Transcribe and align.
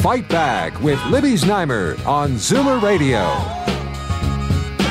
Fight 0.00 0.28
Back 0.28 0.80
with 0.80 1.04
Libby 1.06 1.32
Znaimer 1.32 1.98
on 2.06 2.34
Zoomer 2.34 2.80
Radio. 2.80 3.18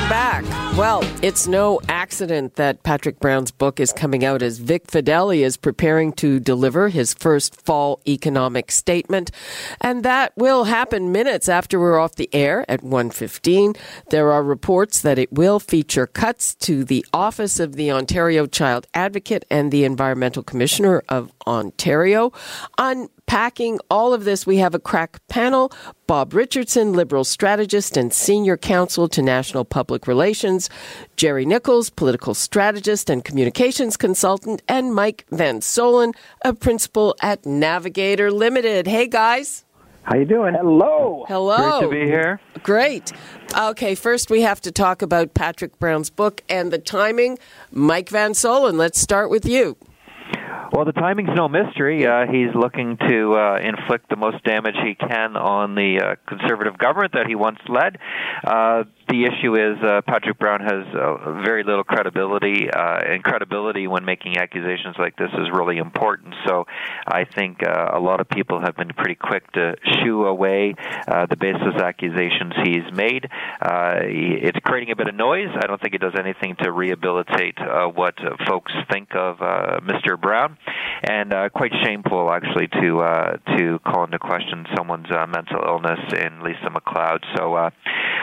Back. 0.06 0.44
Well, 0.76 1.02
it's 1.22 1.46
no 1.46 1.80
accident 1.88 2.56
that 2.56 2.82
Patrick 2.82 3.18
Brown's 3.18 3.50
book 3.50 3.80
is 3.80 3.90
coming 3.90 4.22
out 4.22 4.42
as 4.42 4.58
Vic 4.58 4.86
Fedeli 4.86 5.38
is 5.40 5.56
preparing 5.56 6.12
to 6.14 6.38
deliver 6.38 6.90
his 6.90 7.14
first 7.14 7.58
fall 7.58 8.02
economic 8.06 8.70
statement, 8.70 9.30
and 9.80 10.02
that 10.02 10.34
will 10.36 10.64
happen 10.64 11.10
minutes 11.10 11.48
after 11.48 11.80
we're 11.80 11.98
off 11.98 12.16
the 12.16 12.28
air 12.34 12.66
at 12.68 12.82
1:15. 12.82 13.76
There 14.10 14.30
are 14.30 14.42
reports 14.42 15.00
that 15.00 15.18
it 15.18 15.32
will 15.32 15.58
feature 15.58 16.06
cuts 16.06 16.54
to 16.56 16.84
the 16.84 17.04
Office 17.14 17.58
of 17.58 17.76
the 17.76 17.90
Ontario 17.90 18.44
Child 18.44 18.86
Advocate 18.92 19.46
and 19.50 19.72
the 19.72 19.84
Environmental 19.84 20.42
Commissioner 20.42 21.02
of 21.08 21.32
Ontario. 21.46 22.30
Unpacking 23.28 23.78
all 23.90 24.14
of 24.14 24.24
this, 24.24 24.46
we 24.46 24.56
have 24.56 24.74
a 24.74 24.78
crack 24.78 25.20
panel. 25.28 25.70
Bob 26.06 26.32
Richardson, 26.32 26.94
Liberal 26.94 27.24
strategist 27.24 27.94
and 27.94 28.10
senior 28.10 28.56
counsel 28.56 29.06
to 29.06 29.20
National 29.20 29.66
Public 29.66 30.06
Relations, 30.06 30.70
Gerry 31.14 31.44
Nicholls, 31.44 31.90
political 31.90 32.32
strategist 32.32 33.10
and 33.10 33.22
communications 33.22 33.98
consultant, 33.98 34.62
and 34.66 34.94
Mike 34.94 35.26
Van 35.30 35.60
Soelen, 35.60 36.14
a 36.42 36.54
principal 36.54 37.14
at 37.20 37.44
Navigator 37.44 38.30
Limited. 38.30 38.86
Hey, 38.86 39.06
guys. 39.06 39.66
How 40.04 40.16
you 40.16 40.24
doing? 40.24 40.54
Hello. 40.54 41.26
Hello. 41.28 41.80
Great 41.80 41.82
to 41.82 42.04
be 42.04 42.10
here. 42.10 42.40
Great. 42.62 43.12
Okay, 43.54 43.94
first 43.94 44.30
we 44.30 44.40
have 44.40 44.62
to 44.62 44.72
talk 44.72 45.02
about 45.02 45.34
Patrick 45.34 45.78
Brown's 45.78 46.08
book 46.08 46.42
and 46.48 46.72
the 46.72 46.78
timing. 46.78 47.38
Mike 47.72 48.08
Van 48.08 48.32
Soelen, 48.32 48.78
let's 48.78 48.98
start 48.98 49.28
with 49.28 49.44
you. 49.44 49.76
Well, 50.70 50.84
the 50.84 50.92
timing's 50.92 51.30
no 51.34 51.48
mystery. 51.48 52.06
Uh, 52.06 52.26
he's 52.30 52.54
looking 52.54 52.98
to 52.98 53.34
uh, 53.34 53.58
inflict 53.58 54.10
the 54.10 54.16
most 54.16 54.44
damage 54.44 54.74
he 54.84 54.94
can 54.94 55.34
on 55.34 55.74
the 55.74 56.00
uh, 56.00 56.14
conservative 56.28 56.76
government 56.76 57.14
that 57.14 57.26
he 57.26 57.34
once 57.34 57.58
led. 57.68 57.96
Uh, 58.44 58.84
the 59.08 59.24
issue 59.24 59.54
is 59.54 59.82
uh, 59.82 60.02
Patrick 60.06 60.38
Brown 60.38 60.60
has 60.60 60.84
uh, 60.94 61.40
very 61.42 61.64
little 61.64 61.84
credibility, 61.84 62.70
uh, 62.70 63.00
and 63.00 63.24
credibility 63.24 63.86
when 63.86 64.04
making 64.04 64.36
accusations 64.36 64.96
like 64.98 65.16
this 65.16 65.30
is 65.32 65.48
really 65.50 65.78
important. 65.78 66.34
So 66.46 66.66
I 67.06 67.24
think 67.24 67.66
uh, 67.66 67.92
a 67.94 67.98
lot 67.98 68.20
of 68.20 68.28
people 68.28 68.60
have 68.60 68.76
been 68.76 68.90
pretty 68.90 69.14
quick 69.14 69.50
to 69.52 69.74
shoo 70.02 70.26
away 70.26 70.74
uh, 71.06 71.24
the 71.24 71.36
baseless 71.36 71.76
accusations 71.80 72.52
he's 72.62 72.92
made. 72.92 73.24
Uh, 73.62 74.00
it's 74.02 74.58
creating 74.62 74.90
a 74.90 74.96
bit 74.96 75.08
of 75.08 75.14
noise. 75.14 75.48
I 75.56 75.66
don't 75.66 75.80
think 75.80 75.94
it 75.94 76.02
does 76.02 76.14
anything 76.18 76.56
to 76.62 76.70
rehabilitate 76.70 77.58
uh, 77.58 77.86
what 77.86 78.22
uh, 78.22 78.36
folks 78.46 78.72
think 78.92 79.14
of 79.14 79.40
uh, 79.40 79.80
Mr. 79.80 80.20
Brown, 80.20 80.57
and 81.02 81.32
uh, 81.32 81.48
quite 81.50 81.72
shameful 81.84 82.30
actually 82.30 82.68
to 82.80 83.00
uh, 83.00 83.36
to 83.56 83.78
call 83.86 84.04
into 84.04 84.18
question 84.18 84.66
someone's 84.76 85.10
uh, 85.10 85.26
mental 85.26 85.62
illness 85.66 86.00
in 86.12 86.42
Lisa 86.42 86.70
MacLeod. 86.70 87.24
So 87.36 87.54
uh, 87.54 87.70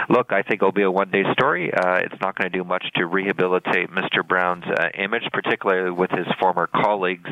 look, 0.10 0.32
I 0.32 0.42
think 0.42 0.62
it'll 0.62 0.72
be 0.72 0.84
a 0.84 0.92
one-day 0.92 1.24
story. 1.34 1.72
Uh, 1.74 1.98
it's 1.98 2.20
not 2.22 2.38
going 2.38 2.52
to 2.52 2.58
do 2.58 2.64
much 2.64 2.86
to 2.96 3.06
rehabilitate 3.06 3.90
Mr. 3.90 4.28
Brown's 4.28 4.66
uh, 4.66 4.88
image, 4.98 5.24
particularly 5.32 5.92
with 5.92 6.12
his 6.12 6.28
former 6.40 6.68
colleagues, 6.68 7.30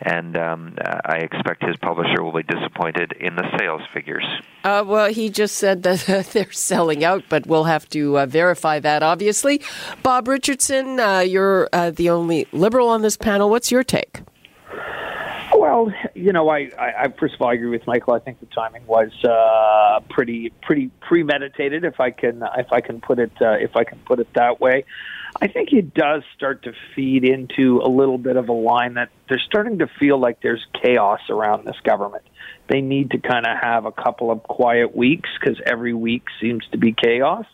and 0.00 0.36
um, 0.36 0.76
uh, 0.84 1.00
I 1.04 1.16
expect 1.18 1.64
his 1.64 1.76
publisher 1.76 2.22
will 2.22 2.32
be 2.32 2.42
disappointed 2.42 3.12
in 3.18 3.36
the 3.36 3.44
sales 3.58 3.82
figures. 3.92 4.24
Uh, 4.64 4.84
well, 4.86 5.12
he 5.12 5.30
just 5.30 5.56
said 5.56 5.82
that 5.82 6.28
they're 6.32 6.52
selling 6.52 7.04
out, 7.04 7.24
but 7.28 7.46
we'll 7.46 7.64
have 7.64 7.88
to 7.90 8.18
uh, 8.18 8.26
verify 8.26 8.78
that, 8.80 9.02
obviously. 9.02 9.60
Bob 10.02 10.28
Richardson, 10.28 11.00
uh, 11.00 11.20
you're 11.20 11.68
uh, 11.72 11.90
the 11.90 12.10
only 12.10 12.46
liberal 12.52 12.88
on 12.88 13.02
this 13.02 13.16
panel. 13.16 13.50
What's 13.50 13.70
your 13.70 13.82
take? 13.82 14.20
Well, 15.62 15.92
you 16.16 16.32
know, 16.32 16.48
I, 16.48 16.70
I, 16.76 16.92
I 17.02 17.08
first 17.16 17.34
of 17.36 17.40
all 17.40 17.46
I 17.46 17.54
agree 17.54 17.70
with 17.70 17.86
Michael. 17.86 18.14
I 18.14 18.18
think 18.18 18.40
the 18.40 18.46
timing 18.46 18.84
was 18.84 19.12
uh, 19.22 20.00
pretty 20.10 20.50
pretty 20.60 20.90
premeditated, 21.00 21.84
if 21.84 22.00
I 22.00 22.10
can 22.10 22.42
if 22.58 22.72
I 22.72 22.80
can 22.80 23.00
put 23.00 23.20
it 23.20 23.30
uh, 23.40 23.52
if 23.52 23.76
I 23.76 23.84
can 23.84 24.00
put 24.00 24.18
it 24.18 24.26
that 24.34 24.60
way. 24.60 24.84
I 25.40 25.46
think 25.46 25.72
it 25.72 25.94
does 25.94 26.24
start 26.34 26.64
to 26.64 26.72
feed 26.96 27.24
into 27.24 27.80
a 27.80 27.86
little 27.88 28.18
bit 28.18 28.36
of 28.36 28.48
a 28.48 28.52
line 28.52 28.94
that 28.94 29.10
they're 29.28 29.38
starting 29.38 29.78
to 29.78 29.86
feel 29.86 30.18
like 30.18 30.42
there's 30.42 30.66
chaos 30.82 31.20
around 31.30 31.64
this 31.64 31.78
government. 31.84 32.24
They 32.66 32.80
need 32.80 33.12
to 33.12 33.18
kind 33.18 33.46
of 33.46 33.56
have 33.56 33.84
a 33.84 33.92
couple 33.92 34.32
of 34.32 34.42
quiet 34.42 34.96
weeks 34.96 35.30
because 35.38 35.60
every 35.64 35.94
week 35.94 36.24
seems 36.40 36.66
to 36.72 36.76
be 36.76 36.92
chaos. 36.92 37.46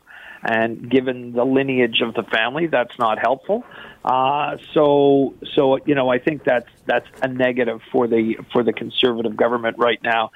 And 0.43 0.91
given 0.91 1.33
the 1.33 1.45
lineage 1.45 2.01
of 2.01 2.15
the 2.15 2.23
family, 2.23 2.67
that's 2.67 2.97
not 2.99 3.19
helpful. 3.19 3.65
Uh, 4.05 4.57
so, 4.73 5.35
so 5.55 5.79
you 5.85 5.95
know, 5.95 6.09
I 6.09 6.19
think 6.19 6.45
that's 6.45 6.69
that's 6.87 7.07
a 7.23 7.29
negative 7.29 7.81
for 7.91 8.07
the 8.07 8.39
for 8.53 8.63
the 8.63 8.73
conservative 8.73 9.37
government 9.37 9.77
right 9.79 10.03
now. 10.03 10.31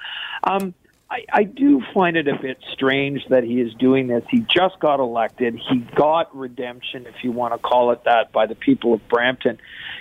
Um, 0.45 0.75
I, 1.13 1.27
I 1.31 1.43
do 1.45 1.83
find 1.93 2.17
it 2.17 2.27
a 2.27 2.39
bit 2.41 2.57
strange 2.73 3.27
that 3.29 3.45
he 3.45 3.61
is 3.61 3.75
doing 3.75 4.07
this. 4.07 4.25
He 4.31 4.41
just 4.41 4.81
got 4.81 4.99
elected. 4.99 5.61
He 5.69 5.81
got 5.95 6.35
redemption, 6.35 7.07
if 7.07 7.23
you 7.23 7.33
want 7.33 7.53
to 7.53 7.59
call 7.59 7.91
it 7.91 8.05
that, 8.05 8.33
by 8.33 8.47
the 8.47 8.55
people 8.55 8.95
of 8.95 9.07
Brampton. 9.09 9.59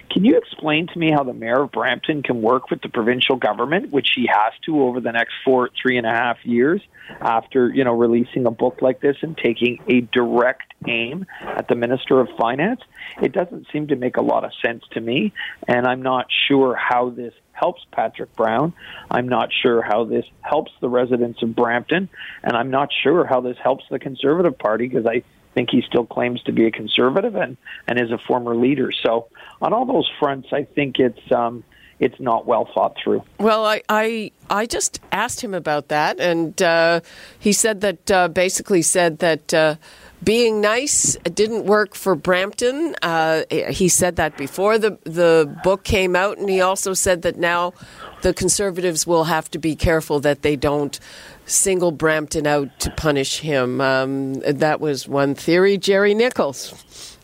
Can 0.10 0.24
you 0.24 0.38
explain 0.38 0.88
to 0.88 0.98
me 0.98 1.12
how 1.12 1.24
the 1.24 1.34
mayor 1.34 1.64
of 1.64 1.72
Brampton 1.74 2.24
can 2.24 2.42
work 2.42 2.70
with 2.70 2.82
the 2.82 2.88
provincial 2.88 3.36
government, 3.36 3.92
which 3.92 4.12
he 4.16 4.26
has 4.28 4.54
to 4.66 4.84
over 4.84 5.02
the 5.02 5.12
next 5.12 5.34
four, 5.44 5.70
three 5.82 5.98
and 5.98 6.08
a 6.08 6.12
half 6.12 6.38
years, 6.46 6.82
after 7.20 7.70
you 7.70 7.84
know 7.84 7.94
releasing 7.94 8.46
a 8.46 8.52
book 8.52 8.82
like 8.82 9.02
this 9.02 9.18
and 9.22 9.38
taking 9.38 9.80
a 9.90 10.00
direct 10.00 10.71
aim 10.88 11.26
at 11.42 11.68
the 11.68 11.76
minister 11.76 12.20
of 12.20 12.30
finance? 12.38 12.82
It 13.22 13.32
doesn't 13.32 13.68
seem 13.72 13.88
to 13.88 13.96
make 13.96 14.18
a 14.18 14.22
lot 14.22 14.44
of 14.44 14.52
sense 14.64 14.84
to 14.92 15.02
me, 15.02 15.34
and 15.68 15.86
I'm 15.86 16.02
not 16.02 16.28
sure 16.48 16.76
how 16.76 17.10
this 17.10 17.34
helps 17.54 17.86
Patrick 17.92 18.36
Brown. 18.36 18.74
I'm 19.10 19.28
not 19.28 19.50
sure 19.54 19.82
how 19.82 20.06
this 20.06 20.26
helps 20.42 20.72
the 20.82 20.90
residents 20.90 21.42
of 21.44 21.56
Brampton, 21.56 22.10
and 22.44 22.58
I'm 22.58 22.72
not 22.72 22.90
sure 23.04 23.26
how 23.26 23.42
this 23.42 23.58
helps 23.64 23.86
the 23.90 24.00
Conservative 24.00 24.58
Party 24.58 24.88
because 24.88 25.06
I 25.06 25.24
think 25.54 25.70
he 25.70 25.82
still 25.82 26.06
claims 26.06 26.42
to 26.44 26.52
be 26.52 26.66
a 26.66 26.72
conservative 26.72 27.36
and 27.36 27.58
and 27.88 28.00
is 28.00 28.12
a 28.12 28.18
former 28.18 28.56
leader. 28.56 28.92
So 28.92 29.28
on 29.62 29.74
all 29.74 29.86
those 29.86 30.10
fronts, 30.20 30.50
I 30.52 30.64
think 30.64 30.98
it's 30.98 31.32
um, 31.32 31.64
it's 32.02 32.20
not 32.20 32.46
well 32.48 32.68
thought 32.74 32.98
through. 33.02 33.24
Well, 33.40 33.64
I 33.66 33.84
I, 33.88 34.32
I 34.50 34.66
just 34.66 35.00
asked 35.12 35.42
him 35.42 35.54
about 35.54 35.88
that, 35.88 36.20
and 36.20 36.60
uh, 36.62 37.02
he 37.40 37.54
said 37.54 37.82
that 37.82 38.12
uh, 38.12 38.28
basically 38.28 38.82
said 38.82 39.20
that. 39.20 39.54
Uh, 39.54 39.76
being 40.24 40.62
nice 40.62 41.16
didn't 41.34 41.66
work 41.66 41.96
for 41.96 42.14
Brampton. 42.14 42.96
Uh, 43.02 43.42
he 43.50 43.90
said 43.90 44.18
that 44.18 44.38
before 44.38 44.78
the 44.78 45.00
the 45.04 45.52
book 45.64 45.84
came 45.84 46.16
out, 46.16 46.38
and 46.38 46.48
he 46.48 46.62
also 46.62 46.94
said 46.94 47.24
that 47.24 47.38
now 47.38 47.74
the 48.22 48.32
Conservatives 48.32 49.08
will 49.08 49.24
have 49.24 49.50
to 49.50 49.58
be 49.58 49.76
careful 49.76 50.20
that 50.20 50.44
they 50.44 50.56
don't 50.56 51.00
single 51.48 51.92
Brampton 51.92 52.46
out 52.46 52.80
to 52.82 52.92
punish 52.92 53.40
him. 53.40 53.82
Um, 53.82 54.36
that 54.42 54.80
was 54.80 55.08
one 55.08 55.34
theory. 55.34 55.80
Gerry 55.80 56.14
Nicholls. 56.14 57.18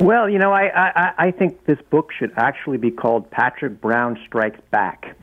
Well, 0.00 0.28
you 0.28 0.38
know, 0.38 0.52
I, 0.52 0.68
I, 0.74 1.12
I 1.18 1.30
think 1.30 1.66
this 1.66 1.78
book 1.90 2.10
should 2.18 2.32
actually 2.36 2.78
be 2.78 2.90
called 2.90 3.30
Patrick 3.30 3.80
Brown 3.80 4.18
Strikes 4.26 4.60
Back. 4.70 5.16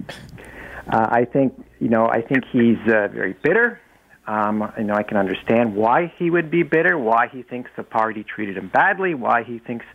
Uh, 0.88 1.08
I 1.12 1.26
think, 1.26 1.54
you 1.80 1.90
know, 1.90 2.08
I 2.08 2.22
think 2.22 2.46
he's 2.52 2.78
uh, 2.86 3.10
very 3.10 3.34
bitter. 3.34 3.82
Um, 4.28 4.72
you 4.78 4.86
know, 4.86 4.94
I 4.94 5.04
can 5.04 5.18
understand 5.18 5.76
why 5.76 6.14
he 6.18 6.30
would 6.30 6.50
be 6.50 6.64
bitter, 6.64 6.98
why 6.98 7.28
he 7.28 7.44
thinks 7.44 7.70
the 7.76 7.84
party 7.84 8.24
treated 8.24 8.58
him 8.58 8.70
badly, 8.70 9.14
why 9.14 9.44
he 9.44 9.60
thinks, 9.60 9.86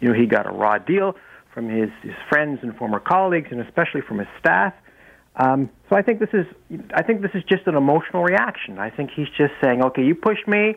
you 0.00 0.08
know, 0.08 0.14
he 0.14 0.26
got 0.26 0.46
a 0.46 0.50
raw 0.50 0.78
deal 0.78 1.16
from 1.54 1.68
his, 1.68 1.88
his 2.02 2.14
friends 2.28 2.58
and 2.62 2.76
former 2.76 3.00
colleagues, 3.00 3.48
and 3.50 3.60
especially 3.60 4.02
from 4.02 4.18
his 4.18 4.28
staff. 4.38 4.74
Um, 5.36 5.70
so 5.88 5.96
I 5.96 6.02
think 6.02 6.20
this 6.20 6.34
is, 6.34 6.46
I 6.94 7.02
think 7.02 7.22
this 7.22 7.30
is 7.34 7.44
just 7.44 7.66
an 7.66 7.76
emotional 7.76 8.24
reaction. 8.24 8.78
I 8.78 8.90
think 8.90 9.10
he's 9.14 9.28
just 9.28 9.54
saying, 9.62 9.82
okay, 9.82 10.04
you 10.04 10.14
pushed 10.14 10.46
me, 10.46 10.74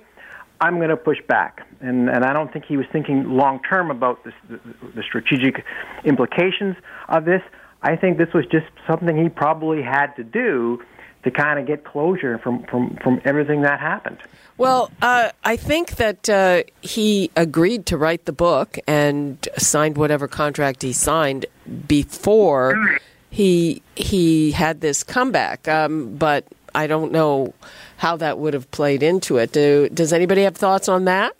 I'm 0.62 0.78
going 0.78 0.90
to 0.90 0.98
push 0.98 1.18
back, 1.28 1.68
and 1.81 2.10
and 2.10 2.24
I 2.24 2.34
don't 2.34 2.54
think 2.54 2.66
he 2.66 2.78
was 2.78 2.86
thinking 2.92 3.24
long 3.30 3.62
term 3.63 3.92
about 3.92 4.24
this, 4.24 4.34
the, 4.50 4.60
the 4.96 5.04
strategic 5.04 5.66
implications 6.06 6.75
of 7.10 7.25
this. 7.25 7.42
I 7.81 7.96
think 7.96 8.18
this 8.18 8.31
was 8.34 8.46
just 8.46 8.68
something 8.88 9.22
he 9.22 9.28
probably 9.28 9.81
had 9.81 10.16
to 10.16 10.24
do 10.24 10.81
to 11.24 11.31
kind 11.31 11.60
of 11.60 11.68
get 11.68 11.84
closure 11.84 12.38
from, 12.40 12.63
from, 12.63 12.98
from 13.04 13.22
everything 13.25 13.62
that 13.62 13.80
happened. 13.80 14.18
Well, 14.58 14.92
uh, 15.02 15.31
I 15.44 15.56
think 15.56 15.96
that 15.96 16.30
uh, 16.30 16.63
he 16.81 17.31
agreed 17.36 17.86
to 17.88 17.98
write 17.98 18.25
the 18.25 18.31
book 18.31 18.78
and 18.88 19.48
signed 19.58 19.98
whatever 19.98 20.28
contract 20.28 20.84
he 20.84 20.94
signed 20.94 21.46
before 21.88 23.00
he 23.30 23.81
he 23.96 24.52
had 24.52 24.81
this 24.81 25.04
comeback. 25.04 25.68
Um, 25.68 26.16
but 26.18 26.46
I 26.73 26.88
don't 26.88 27.12
know 27.12 27.53
how 27.97 28.18
that 28.18 28.39
would 28.39 28.53
have 28.53 28.69
played 28.71 29.03
into 29.03 29.38
it. 29.38 29.51
Do, 29.51 29.89
does 29.89 30.13
anybody 30.13 30.44
have 30.44 30.56
thoughts 30.56 30.88
on 30.88 31.06
that? 31.06 31.35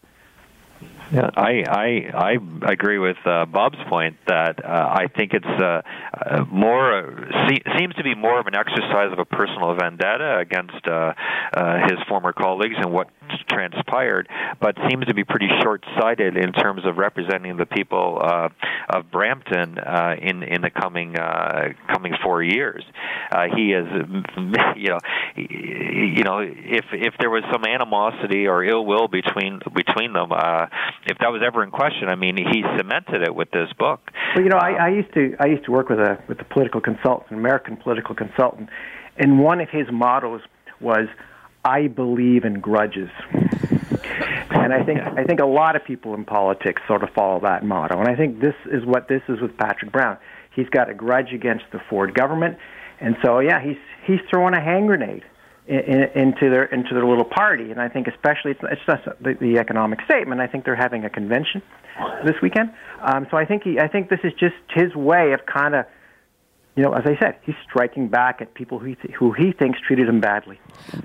Yeah, 1.12 1.30
I 1.36 1.63
I 1.68 2.38
I 2.66 2.72
agree 2.72 2.98
with 2.98 3.18
uh, 3.25 3.45
Bob's 3.45 3.78
point 3.89 4.16
that 4.28 4.63
uh, 4.63 4.69
I 4.69 5.07
think 5.07 5.33
it's 5.33 5.45
uh, 5.45 5.81
uh, 6.13 6.45
more 6.50 7.00
uh, 7.00 7.50
se- 7.50 7.63
seems 7.78 7.94
to 7.95 8.04
be 8.04 8.16
more 8.16 8.39
of 8.39 8.48
an 8.48 8.56
exercise 8.56 9.12
of 9.12 9.19
a 9.19 9.25
personal 9.25 9.75
vendetta 9.75 10.38
against 10.38 10.88
uh, 10.88 11.13
uh, 11.54 11.80
his 11.89 12.00
former 12.07 12.31
colleagues 12.31 12.75
and 12.77 12.94
what 12.94 13.10
transpired, 13.50 14.28
but 14.60 14.75
seems 14.89 15.06
to 15.06 15.13
be 15.13 15.24
pretty 15.24 15.48
short-sighted 15.62 16.38
in 16.38 16.51
terms 16.54 16.86
of 16.86 16.98
representing 16.98 17.57
the 17.57 17.66
people 17.66 18.19
uh, 18.22 18.50
of 18.89 19.12
Brampton 19.12 19.78
uh, 19.78 20.16
in 20.22 20.44
in 20.44 20.62
the 20.62 20.69
coming 20.69 21.18
uh, 21.18 21.69
coming 21.94 22.13
four 22.24 22.44
years. 22.44 22.83
Uh, 23.31 23.45
he 23.56 23.74
is, 23.74 23.88
you 24.75 24.89
know, 24.89 25.00
you 25.36 26.24
know, 26.24 26.39
if 26.39 26.86
if 26.92 27.13
there 27.19 27.30
was 27.30 27.44
some 27.51 27.66
animosity 27.66 28.48
or 28.48 28.63
ill 28.63 28.86
will 28.86 29.07
between 29.07 29.60
between 29.74 30.13
them. 30.13 30.31
Uh, 30.31 30.68
if 31.06 31.18
that 31.19 31.31
was 31.31 31.42
ever 31.45 31.63
in 31.63 31.72
question, 31.72 32.10
I 32.10 32.16
mean, 32.16 32.38
he 32.38 32.63
cemented 32.77 33.24
it 33.24 33.34
with 33.34 33.51
this 33.51 33.69
book. 33.77 34.12
Well, 34.36 34.44
you 34.44 34.50
know, 34.50 34.57
I, 34.57 34.72
I 34.72 34.89
used 34.89 35.13
to 35.13 35.36
I 35.39 35.48
used 35.48 35.66
to 35.66 35.72
work 35.72 35.89
with 35.89 36.00
a 36.00 36.18
with 36.27 36.39
a 36.39 36.45
political 36.45 36.81
consultant, 36.81 37.31
an 37.31 37.38
American 37.38 37.77
political 37.77 38.16
consultant, 38.16 38.69
and 39.18 39.39
one 39.39 39.62
of 39.62 39.69
his 39.69 39.88
mottos 39.92 40.42
was, 40.80 41.07
"I 41.63 41.88
believe 41.88 42.46
in 42.46 42.60
grudges." 42.60 43.10
And 44.52 44.74
I 44.74 44.84
think 44.84 45.00
I 45.00 45.24
think 45.24 45.40
a 45.40 45.46
lot 45.46 45.75
of 45.75 45.84
people 45.84 46.13
in 46.13 46.25
politics 46.25 46.81
sort 46.88 47.04
of 47.04 47.10
follow 47.12 47.40
that 47.42 47.63
motto. 47.66 48.00
And 48.00 48.08
I 48.08 48.16
think 48.16 48.40
this 48.42 48.56
is 48.66 48.86
what 48.86 49.08
this 49.08 49.22
is 49.28 49.42
with 49.42 49.58
Patrick 49.58 49.92
Brown. 49.92 50.18
He's 50.56 50.69
got 50.69 50.90
a 50.90 50.94
grudge 50.94 51.34
against 51.34 51.66
the 51.72 51.80
Ford 51.90 52.13
government, 52.13 52.58
and 53.00 53.16
so 53.24 53.40
yeah, 53.40 53.62
he's 53.62 53.78
he's 54.06 54.19
throwing 54.30 54.54
a 54.54 54.62
hand 54.62 54.88
grenade 54.88 55.24
in, 55.68 55.80
in, 55.80 56.02
into 56.16 56.50
their 56.50 56.66
into 56.66 56.94
their 56.94 57.06
little 57.06 57.25
party. 57.25 57.72
And 57.72 57.81
I 57.81 57.90
think 57.90 58.08
especially 58.08 58.52
it's, 58.52 58.62
it's 58.63 58.81
just 58.86 59.04
the, 59.22 59.34
the 59.40 59.58
economic 59.58 60.02
statement. 60.06 60.42
I 60.42 60.48
think 60.48 60.66
they're 60.66 60.75
having 60.75 61.06
a 61.06 61.10
convention 61.10 61.62
this 62.25 62.36
weekend. 62.42 62.72
Um, 63.02 63.28
so 63.31 63.38
I 63.38 63.46
think 63.46 63.63
he 63.63 63.80
I 63.80 63.88
think 63.88 64.10
this 64.10 64.19
is 64.24 64.34
just 64.34 64.56
his 64.69 64.94
way 64.96 65.34
of 65.34 65.46
kind 65.46 65.75
of. 65.75 65.86
You 66.76 66.84
know, 66.84 66.94
as 66.94 67.06
I 67.06 67.18
said, 67.20 67.38
he's 67.44 67.56
striking 67.64 68.08
back 68.08 68.42
at 68.42 68.54
people 68.54 68.80
who 68.80 68.86
he, 68.86 68.96
th- 68.96 69.14
who 69.14 69.34
he 69.34 69.52
thinks 69.52 69.80
treated 69.82 70.08
him 70.08 70.22
badly. 70.22 70.58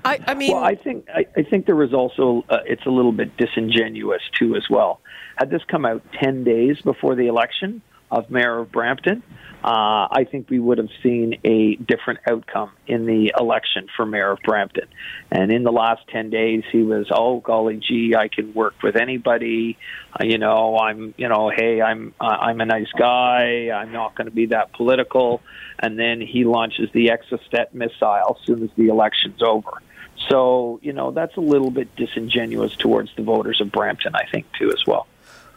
I, 0.04 0.20
I 0.26 0.34
mean, 0.34 0.52
well, 0.52 0.62
I 0.62 0.76
think 0.76 1.08
I, 1.12 1.26
I 1.36 1.42
think 1.42 1.66
there 1.66 1.74
was 1.74 1.92
also 1.92 2.44
uh, 2.48 2.58
it's 2.66 2.86
a 2.86 2.90
little 2.90 3.10
bit 3.10 3.36
disingenuous 3.36 4.22
too 4.38 4.54
as 4.54 4.70
well. 4.70 5.00
Had 5.36 5.50
this 5.50 5.62
come 5.66 5.84
out 5.84 6.02
ten 6.12 6.44
days 6.44 6.80
before 6.82 7.16
the 7.16 7.26
election 7.26 7.82
of 8.10 8.30
mayor 8.30 8.58
of 8.58 8.72
Brampton, 8.72 9.22
uh, 9.64 10.06
I 10.12 10.26
think 10.30 10.48
we 10.48 10.60
would 10.60 10.78
have 10.78 10.90
seen 11.02 11.40
a 11.42 11.74
different 11.74 12.20
outcome 12.30 12.70
in 12.86 13.04
the 13.06 13.32
election 13.36 13.88
for 13.96 14.06
mayor 14.06 14.30
of 14.30 14.38
Brampton. 14.44 14.86
And 15.32 15.50
in 15.50 15.64
the 15.64 15.72
last 15.72 16.02
10 16.12 16.30
days, 16.30 16.62
he 16.70 16.82
was, 16.82 17.08
oh, 17.10 17.40
golly 17.40 17.78
gee, 17.78 18.14
I 18.14 18.28
can 18.28 18.54
work 18.54 18.74
with 18.82 18.94
anybody. 18.94 19.76
Uh, 20.12 20.24
you 20.24 20.38
know, 20.38 20.78
I'm, 20.78 21.14
you 21.16 21.28
know, 21.28 21.50
hey, 21.50 21.82
I'm, 21.82 22.14
uh, 22.20 22.26
I'm 22.26 22.60
a 22.60 22.66
nice 22.66 22.92
guy. 22.96 23.70
I'm 23.70 23.90
not 23.90 24.14
going 24.14 24.26
to 24.26 24.34
be 24.34 24.46
that 24.46 24.72
political. 24.72 25.42
And 25.80 25.98
then 25.98 26.20
he 26.20 26.44
launches 26.44 26.88
the 26.92 27.08
Exocet 27.08 27.74
missile 27.74 28.36
as 28.38 28.46
soon 28.46 28.62
as 28.62 28.70
the 28.76 28.86
election's 28.86 29.42
over. 29.42 29.82
So, 30.28 30.78
you 30.82 30.92
know, 30.92 31.10
that's 31.10 31.36
a 31.36 31.40
little 31.40 31.70
bit 31.70 31.94
disingenuous 31.96 32.76
towards 32.76 33.10
the 33.16 33.22
voters 33.22 33.60
of 33.60 33.72
Brampton, 33.72 34.14
I 34.14 34.26
think, 34.30 34.46
too, 34.58 34.72
as 34.72 34.86
well. 34.86 35.06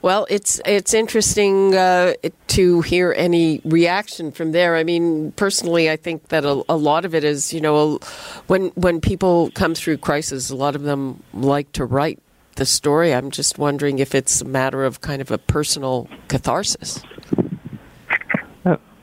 Well, 0.01 0.25
it's 0.29 0.61
it's 0.65 0.93
interesting 0.93 1.75
uh, 1.75 2.13
to 2.47 2.81
hear 2.81 3.13
any 3.17 3.61
reaction 3.65 4.31
from 4.31 4.53
there. 4.53 4.77
I 4.77 4.83
mean, 4.83 5.33
personally, 5.33 5.89
I 5.89 5.97
think 5.97 6.29
that 6.29 6.45
a, 6.45 6.63
a, 6.69 6.77
lot 6.77 7.03
of 7.03 7.13
it 7.13 7.25
is, 7.25 7.53
you 7.53 7.59
know, 7.59 7.99
when 8.47 8.67
when 8.75 9.01
people 9.01 9.51
come 9.51 9.75
through 9.75 9.97
crisis, 9.97 10.49
a 10.49 10.55
lot 10.55 10.75
of 10.75 10.83
them 10.83 11.21
like 11.33 11.71
to 11.73 11.83
write 11.83 12.19
the 12.55 12.65
story. 12.65 13.13
I'm 13.13 13.29
just 13.29 13.57
wondering 13.57 13.99
if 13.99 14.15
it's 14.15 14.39
a 14.41 14.45
matter 14.45 14.85
of 14.85 15.01
kind 15.01 15.21
of 15.21 15.31
a 15.31 15.37
personal 15.37 16.07
catharsis 16.29 17.03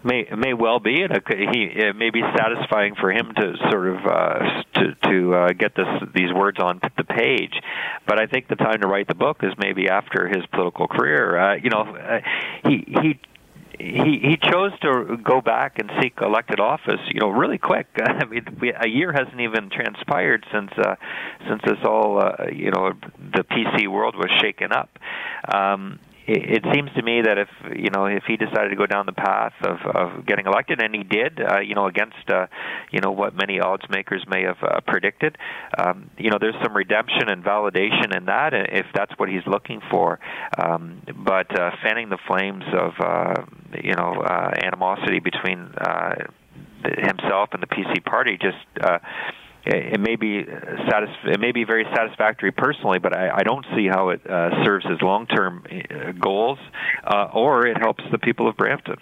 may 0.06 0.26
may 0.37 0.55
well 0.55 0.79
be, 0.79 1.03
and 1.03 1.12
he 1.29 1.64
it 1.64 1.97
may 1.97 2.11
be 2.11 2.23
satisfying 2.37 2.94
for 2.94 3.11
him 3.11 3.32
to 3.35 3.55
sort 3.70 3.88
of 3.88 4.06
uh, 4.06 4.62
to 4.75 4.94
to 5.11 5.35
uh, 5.35 5.49
get 5.53 5.75
this 5.75 5.88
these 6.14 6.32
words 6.32 6.58
on 6.61 6.81
the 6.97 7.05
page. 7.05 7.61
But 8.06 8.20
I 8.20 8.26
think 8.26 8.49
the 8.49 8.56
time 8.56 8.81
to 8.81 8.88
write 8.88 9.08
the 9.08 9.14
book 9.14 9.41
is 9.43 9.53
maybe 9.58 9.88
after 9.88 10.29
his 10.29 10.47
political 10.53 10.88
career. 10.88 11.38
Uh, 11.38 11.56
you 11.56 11.70
know, 11.70 11.82
uh, 11.82 12.20
he 12.64 12.85
he 12.87 13.20
he 13.79 14.19
he 14.23 14.37
chose 14.37 14.73
to 14.81 15.19
go 15.23 15.41
back 15.41 15.79
and 15.79 15.91
seek 16.00 16.14
elected 16.20 16.61
office, 16.61 17.00
you 17.08 17.20
know, 17.20 17.29
really 17.29 17.58
quick. 17.58 17.87
I 18.03 18.25
mean, 18.25 18.44
we, 18.61 18.73
a 18.73 18.88
year 18.88 19.12
hasn't 19.12 19.41
even 19.41 19.70
transpired 19.70 20.47
since 20.53 20.70
uh, 20.79 20.97
since 21.49 21.62
this 21.64 21.79
all, 21.85 22.23
uh, 22.23 22.47
you 22.53 22.70
know, 22.70 22.93
the 23.19 23.44
PC 23.44 23.88
world 23.88 24.17
was 24.17 24.31
shaken 24.41 24.73
up. 24.73 24.91
Um, 25.53 25.99
it, 26.28 26.64
seems 26.75 26.90
to 26.96 27.02
me 27.02 27.23
that 27.23 27.38
if 27.38 27.49
you 27.76 27.90
know 27.90 28.06
if 28.06 28.25
he 28.26 28.37
decided 28.37 28.70
to 28.70 28.76
go 28.76 28.87
down 28.87 29.06
the 29.06 29.12
path 29.12 29.55
of, 29.62 29.78
of 29.94 30.26
getting 30.26 30.46
elected, 30.46 30.82
and 30.82 30.94
he 30.94 31.02
did, 31.02 31.40
uh, 31.40 31.61
you 31.61 31.75
know, 31.75 31.87
against 31.87 32.28
uh, 32.28 32.46
you 32.90 33.00
know 33.00 33.12
what 33.12 33.34
many 33.34 33.61
odds 33.61 33.84
makers 33.90 34.25
may 34.28 34.43
have 34.43 34.56
uh, 34.62 34.81
predicted, 34.87 35.38
um, 35.78 36.11
you 36.19 36.31
know, 36.31 36.38
there's 36.40 36.56
some 36.62 36.76
redemption 36.76 37.28
and 37.28 37.44
validation 37.44 38.17
in 38.17 38.26
that 38.26 38.52
if 38.55 38.87
that's 38.94 39.12
what 39.19 39.28
he's 39.28 39.46
looking 39.46 39.81
for. 39.90 40.19
Um, 40.58 41.02
but 41.25 41.58
uh, 41.58 41.70
fanning 41.82 42.08
the 42.08 42.19
flames 42.26 42.64
of 42.72 42.93
uh, 42.99 43.43
you 43.82 43.94
know 43.94 44.20
uh, 44.20 44.50
animosity 44.62 45.20
between 45.20 45.72
uh, 45.79 46.14
himself 46.82 47.50
and 47.52 47.62
the 47.62 47.69
PC 47.69 48.05
party 48.05 48.38
just. 48.40 48.56
Uh, 48.81 48.99
it 49.66 50.00
may 50.00 50.16
be 50.16 50.44
satis- 50.88 51.16
it 51.24 51.40
may 51.40 51.52
be 51.52 51.64
very 51.64 51.84
satisfactory 51.94 52.52
personally, 52.52 52.98
but 52.98 53.16
I, 53.16 53.30
I 53.36 53.42
don't 53.42 53.64
see 53.74 53.88
how 53.88 54.10
it 54.10 54.24
uh, 54.28 54.64
serves 54.64 54.86
his 54.86 55.00
long 55.02 55.26
term 55.26 55.64
uh, 55.70 56.12
goals, 56.12 56.58
uh, 57.04 57.28
or 57.34 57.66
it 57.66 57.76
helps 57.78 58.04
the 58.10 58.18
people 58.18 58.48
of 58.48 58.56
Brampton. 58.56 58.96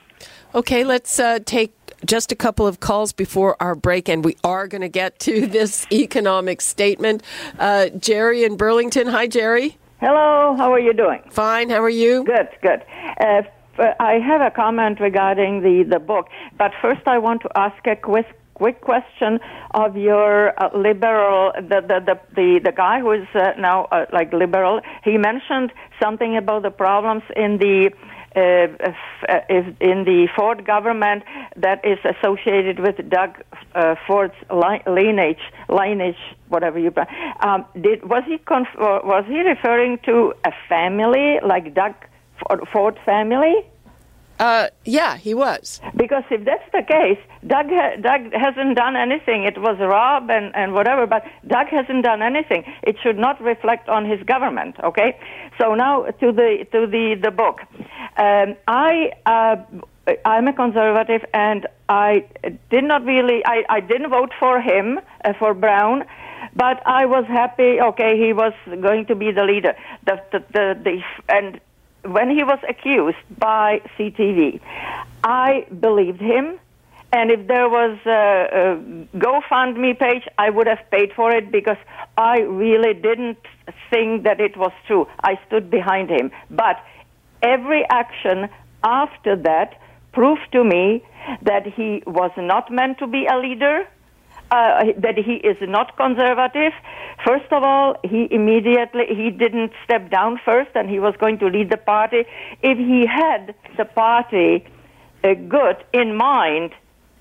Okay, 0.54 0.84
let's 0.84 1.18
uh, 1.18 1.40
take 1.44 1.74
just 2.06 2.32
a 2.32 2.36
couple 2.36 2.66
of 2.66 2.80
calls 2.80 3.12
before 3.12 3.56
our 3.60 3.74
break, 3.74 4.08
and 4.08 4.24
we 4.24 4.36
are 4.42 4.66
going 4.66 4.80
to 4.80 4.88
get 4.88 5.18
to 5.20 5.46
this 5.46 5.86
economic 5.92 6.60
statement. 6.60 7.22
Uh, 7.58 7.88
Jerry 7.90 8.44
in 8.44 8.56
Burlington. 8.56 9.08
Hi, 9.08 9.26
Jerry. 9.26 9.76
Hello. 10.00 10.54
How 10.56 10.72
are 10.72 10.80
you 10.80 10.92
doing? 10.92 11.22
Fine. 11.30 11.70
How 11.70 11.82
are 11.82 11.90
you? 11.90 12.24
Good. 12.24 12.48
Good. 12.62 12.84
Uh, 13.20 13.42
I 14.00 14.14
have 14.14 14.40
a 14.40 14.50
comment 14.50 15.00
regarding 15.00 15.62
the, 15.62 15.84
the 15.88 15.98
book, 15.98 16.28
but 16.58 16.72
first 16.80 17.06
I 17.06 17.18
want 17.18 17.42
to 17.42 17.48
ask 17.56 17.86
a 17.86 17.96
quick 17.96 18.26
quick 18.54 18.80
question 18.80 19.40
of 19.72 19.96
your 19.96 20.50
uh, 20.62 20.76
liberal 20.76 21.52
the, 21.56 21.80
the 21.80 22.00
the 22.06 22.20
the 22.34 22.60
the 22.64 22.72
guy 22.72 23.00
who 23.00 23.12
is 23.12 23.26
uh, 23.34 23.52
now 23.58 23.84
uh, 23.86 24.06
like 24.12 24.32
liberal 24.32 24.80
he 25.02 25.18
mentioned 25.18 25.72
something 26.00 26.36
about 26.36 26.62
the 26.62 26.70
problems 26.70 27.22
in 27.36 27.58
the 27.58 27.90
uh, 28.36 28.66
uh 29.28 29.40
in 29.80 30.04
the 30.04 30.28
Ford 30.34 30.66
government 30.66 31.22
that 31.56 31.84
is 31.84 31.98
associated 32.04 32.80
with 32.80 32.96
Doug 33.08 33.42
uh, 33.74 33.94
Ford's 34.06 34.34
lineage, 34.50 35.44
lineage, 35.68 36.22
whatever 36.48 36.78
you. 36.78 36.92
Um, 37.40 37.64
did 37.80 38.08
was 38.08 38.24
he 38.26 38.38
conf- 38.38 38.76
was 38.76 39.24
he 39.28 39.40
referring 39.40 39.98
to 40.06 40.34
a 40.44 40.52
family 40.68 41.38
like 41.46 41.74
Doug 41.74 41.94
Ford 42.72 42.98
family? 43.04 43.54
Uh, 44.38 44.68
yeah, 44.84 45.16
he 45.16 45.32
was. 45.34 45.80
Because 45.96 46.24
if 46.30 46.44
that's 46.44 46.68
the 46.72 46.82
case, 46.82 47.18
Doug 47.46 47.66
ha- 47.70 47.96
Doug 48.00 48.32
hasn't 48.32 48.76
done 48.76 48.96
anything. 48.96 49.44
It 49.44 49.58
was 49.58 49.78
Rob 49.78 50.28
and, 50.30 50.54
and 50.56 50.72
whatever, 50.72 51.06
but 51.06 51.24
Doug 51.46 51.68
hasn't 51.68 52.04
done 52.04 52.20
anything. 52.22 52.64
It 52.82 52.96
should 53.02 53.18
not 53.18 53.40
reflect 53.40 53.88
on 53.88 54.04
his 54.04 54.20
government. 54.24 54.76
Okay. 54.82 55.16
So 55.60 55.74
now 55.74 56.04
to 56.04 56.32
the 56.32 56.66
to 56.72 56.86
the 56.86 57.14
the 57.22 57.30
book. 57.30 57.60
Um, 58.16 58.56
I. 58.66 59.12
Uh, 59.26 59.56
I'm 60.26 60.46
a 60.48 60.52
conservative, 60.52 61.24
and 61.32 61.66
I 61.88 62.26
did 62.70 62.84
not 62.84 63.06
really. 63.06 63.42
I, 63.46 63.64
I 63.70 63.80
didn't 63.80 64.10
vote 64.10 64.32
for 64.38 64.60
him 64.60 65.00
uh, 65.24 65.32
for 65.38 65.54
Brown, 65.54 66.04
but 66.54 66.82
I 66.86 67.06
was 67.06 67.24
happy. 67.26 67.80
Okay, 67.80 68.18
he 68.18 68.34
was 68.34 68.52
going 68.82 69.06
to 69.06 69.14
be 69.14 69.32
the 69.32 69.44
leader. 69.44 69.74
The 70.04 70.20
the 70.30 70.44
the, 70.52 70.78
the 70.84 71.02
and 71.34 71.58
when 72.04 72.30
he 72.30 72.44
was 72.44 72.58
accused 72.68 73.16
by 73.38 73.80
CTV, 73.96 74.60
I 75.22 75.66
believed 75.80 76.20
him. 76.20 76.58
And 77.12 77.30
if 77.30 77.46
there 77.46 77.68
was 77.68 77.96
a, 78.06 78.10
a 78.10 79.16
GoFundMe 79.16 79.98
page, 79.98 80.24
I 80.36 80.50
would 80.50 80.66
have 80.66 80.80
paid 80.90 81.12
for 81.14 81.30
it 81.30 81.52
because 81.52 81.76
I 82.18 82.40
really 82.40 82.92
didn't 82.92 83.38
think 83.88 84.24
that 84.24 84.40
it 84.40 84.56
was 84.56 84.72
true. 84.86 85.06
I 85.22 85.38
stood 85.46 85.70
behind 85.70 86.10
him. 86.10 86.32
But 86.50 86.84
every 87.40 87.84
action 87.88 88.48
after 88.82 89.36
that 89.36 89.80
proved 90.12 90.50
to 90.52 90.64
me 90.64 91.04
that 91.42 91.66
he 91.66 92.02
was 92.06 92.32
not 92.36 92.70
meant 92.70 92.98
to 92.98 93.06
be 93.06 93.26
a 93.26 93.38
leader, 93.38 93.86
uh, 94.54 94.84
that 94.98 95.16
he 95.28 95.34
is 95.50 95.58
not 95.76 95.96
conservative. 95.96 96.72
First 97.26 97.50
of 97.52 97.62
all, 97.62 97.96
he 98.04 98.20
immediately 98.30 99.06
he 99.20 99.30
didn't 99.30 99.72
step 99.84 100.10
down 100.10 100.40
first, 100.44 100.70
and 100.74 100.88
he 100.88 100.98
was 100.98 101.14
going 101.18 101.38
to 101.38 101.46
lead 101.46 101.70
the 101.70 101.82
party. 101.94 102.24
If 102.62 102.76
he 102.78 103.00
had 103.06 103.54
the 103.76 103.84
party 103.84 104.64
uh, 105.22 105.34
good 105.56 105.76
in 105.92 106.16
mind, 106.16 106.70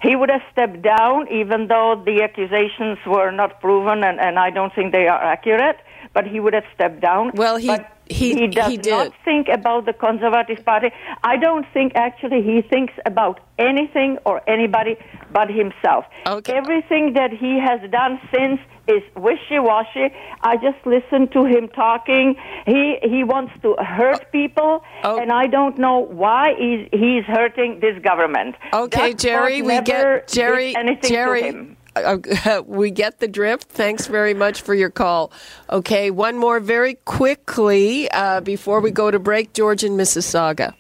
he 0.02 0.16
would 0.16 0.30
have 0.30 0.46
stepped 0.52 0.82
down, 0.82 1.28
even 1.32 1.68
though 1.68 2.02
the 2.06 2.22
accusations 2.28 2.98
were 3.08 3.32
not 3.32 3.62
proven, 3.62 4.04
and, 4.04 4.20
and 4.20 4.38
I 4.38 4.50
don't 4.50 4.74
think 4.76 4.92
they 4.92 5.08
are 5.08 5.24
accurate. 5.24 5.78
But 6.14 6.28
he 6.28 6.40
would 6.40 6.54
have 6.54 6.66
stepped 6.76 7.00
down. 7.00 7.32
Well, 7.34 7.58
he 7.58 7.68
but 7.68 7.90
he, 8.14 8.34
he 8.36 8.48
does 8.48 8.72
he 8.72 8.78
not 8.78 9.12
think 9.26 9.48
about 9.48 9.86
the 9.86 9.94
Conservative 9.94 10.64
Party. 10.66 10.90
I 11.24 11.38
don't 11.38 11.66
think 11.74 11.94
actually 11.96 12.42
he 12.42 12.62
thinks 12.62 12.94
about 13.06 13.40
anything 13.58 14.18
or 14.26 14.42
anybody 14.50 14.98
but 15.32 15.50
himself. 15.50 16.06
Okay. 16.28 16.54
Everything 16.54 17.14
that 17.14 17.32
he 17.32 17.60
has 17.60 17.80
done 17.92 18.20
since 18.34 18.60
is 18.88 19.02
wishy-washy. 19.16 20.08
I 20.42 20.58
just 20.58 20.78
listen 20.86 21.28
to 21.30 21.46
him 21.46 21.70
talking. 21.70 22.36
He 22.66 22.98
he 23.04 23.24
wants 23.24 23.54
to 23.62 23.76
hurt 23.80 24.22
oh. 24.22 24.32
people, 24.32 24.84
Oh. 25.04 25.20
and 25.20 25.32
I 25.32 25.48
don't 25.48 25.78
know 25.78 26.00
why 26.00 26.54
he's 26.58 26.88
he's 26.92 27.24
hurting 27.26 27.80
this 27.80 27.98
government. 28.04 28.56
Okay, 28.74 29.12
That 29.12 29.20
Jerry, 29.20 29.62
we 29.62 29.82
get 29.82 30.28
Jerry. 30.28 30.76
anything 30.76 31.10
Jerry. 31.10 31.78
Uh, 31.96 32.62
we 32.66 32.92
get 32.92 33.20
the 33.20 33.28
drift. 33.28 33.70
Thanks 33.70 34.08
very 34.08 34.34
much 34.34 34.62
for 34.62 34.74
your 34.74 34.90
call. 34.90 35.32
Okay, 35.70 36.12
one 36.12 36.38
more 36.38 36.60
very 36.60 36.96
quickly 37.06 38.10
uh, 38.12 38.42
before 38.42 38.80
we 38.80 38.92
go 38.92 39.12
to 39.12 39.20
break. 39.20 39.54
George 39.54 39.84
in 39.84 39.94
Mississauga. 39.94 40.74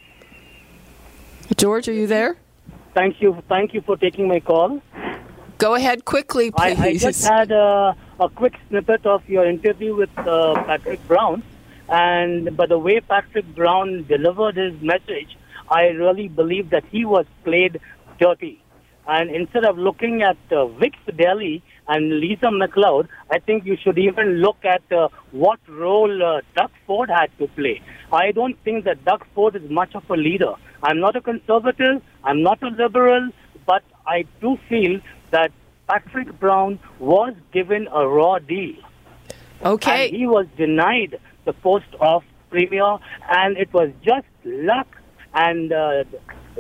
George, 1.57 1.87
are 1.87 1.93
you 1.93 2.07
there? 2.07 2.37
Thank 2.93 3.21
you. 3.21 3.41
Thank 3.49 3.73
you 3.73 3.81
for 3.81 3.97
taking 3.97 4.27
my 4.27 4.39
call. 4.39 4.81
Go 5.57 5.75
ahead 5.75 6.05
quickly, 6.05 6.51
I, 6.55 6.75
please. 6.75 7.03
I 7.05 7.11
just 7.11 7.25
had 7.25 7.51
a, 7.51 7.95
a 8.19 8.29
quick 8.29 8.55
snippet 8.69 9.05
of 9.05 9.27
your 9.29 9.45
interview 9.45 9.95
with 9.95 10.09
uh, 10.17 10.55
Patrick 10.65 11.05
Brown, 11.07 11.43
and 11.89 12.55
by 12.57 12.65
the 12.65 12.77
way 12.77 12.99
Patrick 12.99 13.45
Brown 13.55 14.05
delivered 14.07 14.57
his 14.57 14.79
message, 14.81 15.37
I 15.69 15.87
really 15.87 16.27
believe 16.27 16.69
that 16.71 16.83
he 16.91 17.05
was 17.05 17.25
played 17.43 17.79
dirty. 18.19 18.62
And 19.07 19.29
instead 19.29 19.65
of 19.65 19.77
looking 19.77 20.21
at 20.21 20.37
uh, 20.51 20.67
Vic 20.67 20.93
Fedeli 21.05 21.61
and 21.87 22.19
Lisa 22.19 22.49
MacLeod, 22.51 23.09
I 23.29 23.39
think 23.39 23.65
you 23.65 23.77
should 23.81 23.97
even 23.97 24.35
look 24.37 24.57
at 24.63 24.81
uh, 24.91 25.09
what 25.31 25.59
role 25.67 26.23
uh, 26.23 26.41
Doug 26.55 26.71
Ford 26.87 27.09
had 27.09 27.29
to 27.39 27.47
play. 27.47 27.81
I 28.11 28.31
don't 28.31 28.57
think 28.63 28.85
that 28.85 29.03
Doug 29.03 29.25
Ford 29.35 29.55
is 29.55 29.69
much 29.69 29.93
of 29.95 30.09
a 30.09 30.15
leader. 30.15 30.53
I'm 30.81 30.99
not 30.99 31.15
a 31.15 31.21
conservative, 31.21 32.01
I'm 32.23 32.43
not 32.43 32.63
a 32.63 32.67
liberal, 32.67 33.29
but 33.65 33.83
I 34.07 34.25
do 34.39 34.57
feel 34.69 34.99
that 35.31 35.51
Patrick 35.87 36.39
Brown 36.39 36.79
was 36.99 37.33
given 37.51 37.87
a 37.91 38.07
raw 38.07 38.39
deal. 38.39 38.75
okay. 39.63 40.07
And 40.07 40.15
he 40.15 40.27
was 40.27 40.45
denied 40.57 41.19
the 41.43 41.53
post 41.53 41.87
of 41.99 42.23
premier, 42.49 42.97
and 43.29 43.57
it 43.57 43.73
was 43.73 43.89
just 44.01 44.27
luck 44.45 44.87
and 45.33 45.73
uh, 45.73 46.03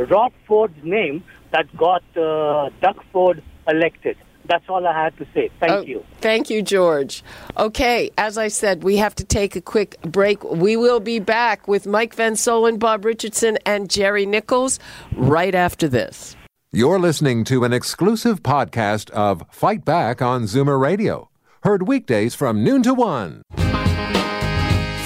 Rob 0.09 0.33
Ford's 0.47 0.83
name 0.83 1.23
that 1.53 1.65
got 1.77 2.03
uh, 2.17 2.69
Doug 2.81 3.01
Ford 3.11 3.41
elected. 3.67 4.17
That's 4.45 4.65
all 4.67 4.85
I 4.85 4.91
had 5.03 5.17
to 5.19 5.25
say. 5.33 5.49
Thank 5.61 5.71
Oh, 5.71 5.81
you. 5.83 6.03
Thank 6.19 6.49
you, 6.49 6.61
George. 6.61 7.23
Okay, 7.57 8.09
as 8.17 8.37
I 8.37 8.49
said, 8.49 8.83
we 8.83 8.97
have 8.97 9.15
to 9.15 9.23
take 9.23 9.55
a 9.55 9.61
quick 9.61 9.95
break. 10.01 10.43
We 10.43 10.75
will 10.75 10.99
be 10.99 11.19
back 11.19 11.65
with 11.69 11.87
Mike 11.87 12.13
Van 12.13 12.33
Soelen, 12.33 12.77
Bob 12.77 13.05
Richardson, 13.05 13.57
and 13.65 13.89
Gerry 13.89 14.25
Nicholls 14.25 14.79
right 15.15 15.55
after 15.55 15.87
this. 15.87 16.35
You're 16.73 16.99
listening 16.99 17.45
to 17.45 17.63
an 17.63 17.71
exclusive 17.71 18.43
podcast 18.43 19.09
of 19.11 19.43
Fight 19.49 19.85
Back 19.85 20.21
on 20.21 20.43
Zoomer 20.43 20.77
Radio, 20.77 21.29
heard 21.63 21.87
weekdays 21.87 22.35
from 22.35 22.65
noon 22.65 22.83
to 22.83 22.93
one. 22.93 23.43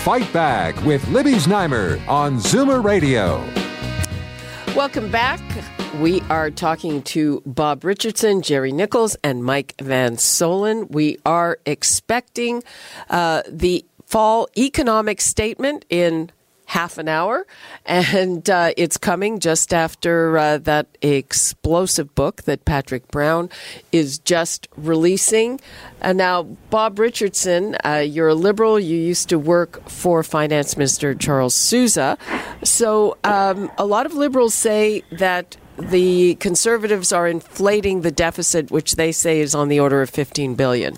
Fight 0.03 0.31
Back 0.33 0.81
with 0.83 1.05
Libby 1.09 1.33
Znaimer 1.33 1.99
on 2.07 2.37
Zoomer 2.37 2.83
Radio. 2.83 3.43
Welcome 4.75 5.11
back. 5.11 5.41
We 5.99 6.21
are 6.29 6.51
talking 6.51 7.01
to 7.03 7.41
Bob 7.43 7.83
Richardson, 7.83 8.43
Gerry 8.43 8.71
Nicholls, 8.71 9.17
and 9.23 9.43
Mike 9.43 9.73
Van 9.81 10.15
Soelen. 10.15 10.91
We 10.91 11.17
are 11.25 11.57
expecting 11.65 12.63
uh, 13.09 13.41
the 13.49 13.83
fall 14.05 14.47
economic 14.55 15.21
statement 15.21 15.85
in 15.89 16.29
half 16.65 16.99
an 16.99 17.07
hour, 17.07 17.47
and 17.83 18.47
uh, 18.47 18.73
it's 18.77 18.97
coming 18.97 19.39
just 19.39 19.73
after 19.73 20.37
uh, 20.37 20.57
that 20.59 20.85
explosive 21.01 22.13
book 22.13 22.43
that 22.43 22.63
Patrick 22.65 23.07
Brown 23.07 23.49
is 23.91 24.19
just 24.19 24.67
releasing. 24.77 25.59
And 25.99 26.19
now, 26.19 26.43
Bob 26.69 26.99
Richardson, 26.99 27.75
uh, 27.83 28.03
you're 28.05 28.27
a 28.27 28.35
liberal. 28.35 28.79
You 28.79 28.97
used 28.97 29.29
to 29.29 29.39
work 29.39 29.89
for 29.89 30.21
Finance 30.21 30.77
Minister 30.77 31.15
Charles 31.15 31.55
Sousa. 31.55 32.19
So, 32.63 33.17
um, 33.23 33.71
a 33.79 33.85
lot 33.85 34.05
of 34.05 34.13
liberals 34.13 34.53
say 34.53 35.01
that 35.11 35.57
the 35.77 36.35
conservatives 36.35 37.11
are 37.11 37.27
inflating 37.27 38.01
the 38.01 38.11
deficit, 38.11 38.71
which 38.71 38.95
they 38.95 39.11
say 39.11 39.39
is 39.39 39.53
on 39.53 39.67
the 39.67 39.79
order 39.79 40.01
of 40.01 40.09
15 40.09 40.55
billion. 40.55 40.95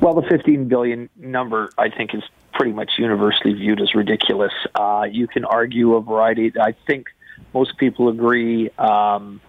Well, 0.00 0.14
the 0.14 0.26
15 0.28 0.68
billion 0.68 1.08
number, 1.16 1.70
I 1.78 1.88
think, 1.88 2.14
is 2.14 2.22
pretty 2.52 2.72
much 2.72 2.92
universally 2.98 3.54
viewed 3.54 3.80
as 3.80 3.94
ridiculous. 3.94 4.52
Uh, 4.74 5.06
you 5.10 5.26
can 5.26 5.44
argue 5.44 5.94
a 5.94 6.00
variety. 6.00 6.52
I 6.60 6.74
think 6.86 7.06
most 7.52 7.76
people 7.78 8.08
agree. 8.08 8.70
Um, 8.78 9.40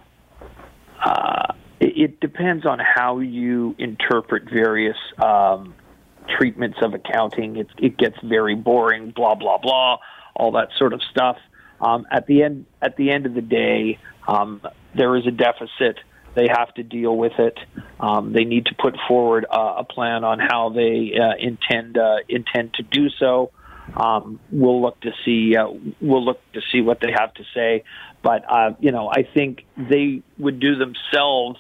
uh, 1.04 1.54
it, 1.80 2.20
depends 2.20 2.66
on 2.66 2.80
how 2.80 3.20
you 3.20 3.76
interpret 3.78 4.50
various 4.50 4.98
um, 5.24 5.74
treatments 6.38 6.78
of 6.82 6.94
accounting. 6.94 7.58
It, 7.58 7.68
it 7.78 7.98
gets 7.98 8.18
very 8.24 8.56
boring. 8.56 9.12
Blah 9.12 9.36
blah 9.36 9.58
blah. 9.58 9.98
All 10.36 10.52
that 10.54 10.70
sort 10.78 10.94
of 10.94 11.02
stuff. 11.04 11.38
Um, 11.82 12.06
at 12.12 12.28
the 12.28 12.44
end, 12.44 12.66
at 12.82 12.96
the 12.98 13.12
end 13.12 13.26
of 13.26 13.34
the 13.34 13.42
day, 13.42 14.00
um, 14.28 14.62
there 14.96 15.16
is 15.16 15.26
a 15.28 15.32
deficit. 15.32 16.00
They 16.36 16.48
have 16.50 16.74
to 16.76 16.84
deal 16.84 17.16
with 17.16 17.34
it. 17.40 17.58
Um, 18.00 18.34
they 18.34 18.44
need 18.44 18.68
to 18.68 18.76
put 18.76 18.96
forward 19.08 19.46
uh, 19.50 19.76
a 19.78 19.84
plan 19.84 20.24
on 20.24 20.40
how 20.40 20.70
they 20.70 21.14
uh, 21.20 21.34
intend 21.40 21.98
uh, 21.98 22.18
intend 22.30 22.76
to 22.76 22.84
do 22.84 23.10
so. 23.10 23.52
Um, 23.96 24.40
we'll 24.52 24.82
look 24.82 25.00
to 25.02 25.12
see 25.24 25.56
uh, 25.56 25.70
we'll 26.02 26.24
look 26.24 26.40
to 26.54 26.62
see 26.72 26.82
what 26.82 27.00
they 27.00 27.12
have 27.12 27.34
to 27.36 27.44
say. 27.54 27.84
But 28.22 28.44
uh, 28.48 28.74
you 28.80 28.92
know, 28.92 29.10
I 29.12 29.24
think 29.24 29.66
they 29.78 30.22
would 30.38 30.60
do 30.60 30.76
themselves 30.76 31.60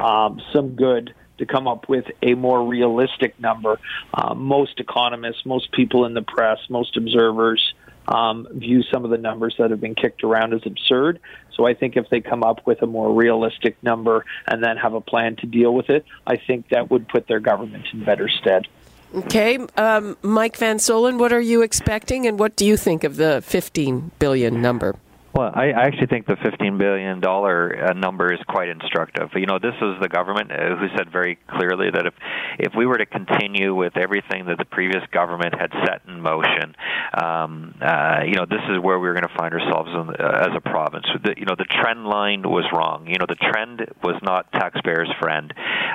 um, 0.00 0.40
some 0.52 0.70
good 0.74 1.14
to 1.38 1.46
come 1.46 1.68
up 1.68 1.88
with 1.88 2.06
a 2.22 2.34
more 2.34 2.66
realistic 2.66 3.38
number. 3.38 3.78
Uh, 4.14 4.34
most 4.34 4.80
economists, 4.80 5.44
most 5.44 5.70
people 5.72 6.06
in 6.06 6.14
the 6.14 6.22
press, 6.22 6.58
most 6.70 6.96
observers 6.96 7.74
um, 8.08 8.46
view 8.52 8.82
some 8.82 9.04
of 9.04 9.10
the 9.10 9.18
numbers 9.18 9.54
that 9.58 9.70
have 9.70 9.80
been 9.80 9.94
kicked 9.94 10.24
around 10.24 10.54
as 10.54 10.62
absurd. 10.64 11.20
So 11.54 11.66
I 11.66 11.74
think 11.74 11.96
if 11.96 12.08
they 12.10 12.20
come 12.20 12.42
up 12.42 12.66
with 12.66 12.82
a 12.82 12.86
more 12.86 13.12
realistic 13.12 13.82
number 13.82 14.24
and 14.46 14.62
then 14.62 14.76
have 14.76 14.94
a 14.94 15.00
plan 15.00 15.36
to 15.36 15.46
deal 15.46 15.74
with 15.74 15.90
it, 15.90 16.04
I 16.26 16.36
think 16.36 16.68
that 16.68 16.90
would 16.90 17.08
put 17.08 17.26
their 17.26 17.40
government 17.40 17.86
in 17.92 18.04
better 18.04 18.28
stead. 18.28 18.68
Okay, 19.14 19.58
um, 19.76 20.16
Mike 20.22 20.56
Van 20.56 20.78
Soelen, 20.78 21.18
what 21.18 21.32
are 21.32 21.40
you 21.40 21.62
expecting, 21.62 22.26
and 22.26 22.38
what 22.38 22.56
do 22.56 22.66
you 22.66 22.76
think 22.76 23.04
of 23.04 23.16
the 23.16 23.40
15 23.42 24.10
billion 24.18 24.60
number? 24.60 24.96
Well, 25.36 25.52
I 25.52 25.68
actually 25.68 26.06
think 26.06 26.26
the 26.26 26.36
$15 26.36 26.78
billion 26.78 27.22
uh, 27.22 27.92
number 27.92 28.32
is 28.32 28.40
quite 28.48 28.70
instructive. 28.70 29.28
You 29.34 29.44
know, 29.44 29.58
this 29.60 29.74
is 29.82 30.00
the 30.00 30.08
government 30.08 30.50
uh, 30.50 30.76
who 30.76 30.88
said 30.96 31.12
very 31.12 31.36
clearly 31.46 31.90
that 31.92 32.06
if, 32.06 32.14
if 32.58 32.72
we 32.74 32.86
were 32.86 32.96
to 32.96 33.04
continue 33.04 33.74
with 33.74 33.98
everything 33.98 34.46
that 34.46 34.56
the 34.56 34.64
previous 34.64 35.04
government 35.12 35.52
had 35.52 35.72
set 35.84 36.00
in 36.08 36.22
motion, 36.22 36.74
um, 37.12 37.74
uh, 37.82 38.24
you 38.24 38.32
know, 38.32 38.46
this 38.48 38.64
is 38.70 38.80
where 38.80 38.98
we 38.98 39.08
were 39.08 39.12
going 39.12 39.28
to 39.28 39.36
find 39.36 39.52
ourselves 39.52 39.90
in, 39.92 40.08
uh, 40.16 40.48
as 40.48 40.56
a 40.56 40.60
province. 40.62 41.04
The, 41.22 41.34
you 41.36 41.44
know, 41.44 41.54
the 41.58 41.68
trend 41.68 42.06
line 42.06 42.40
was 42.40 42.64
wrong. 42.72 43.06
You 43.06 43.18
know, 43.20 43.26
the 43.28 43.36
trend 43.36 43.84
was 44.02 44.16
not 44.22 44.50
taxpayers' 44.52 45.12
friend. 45.20 45.52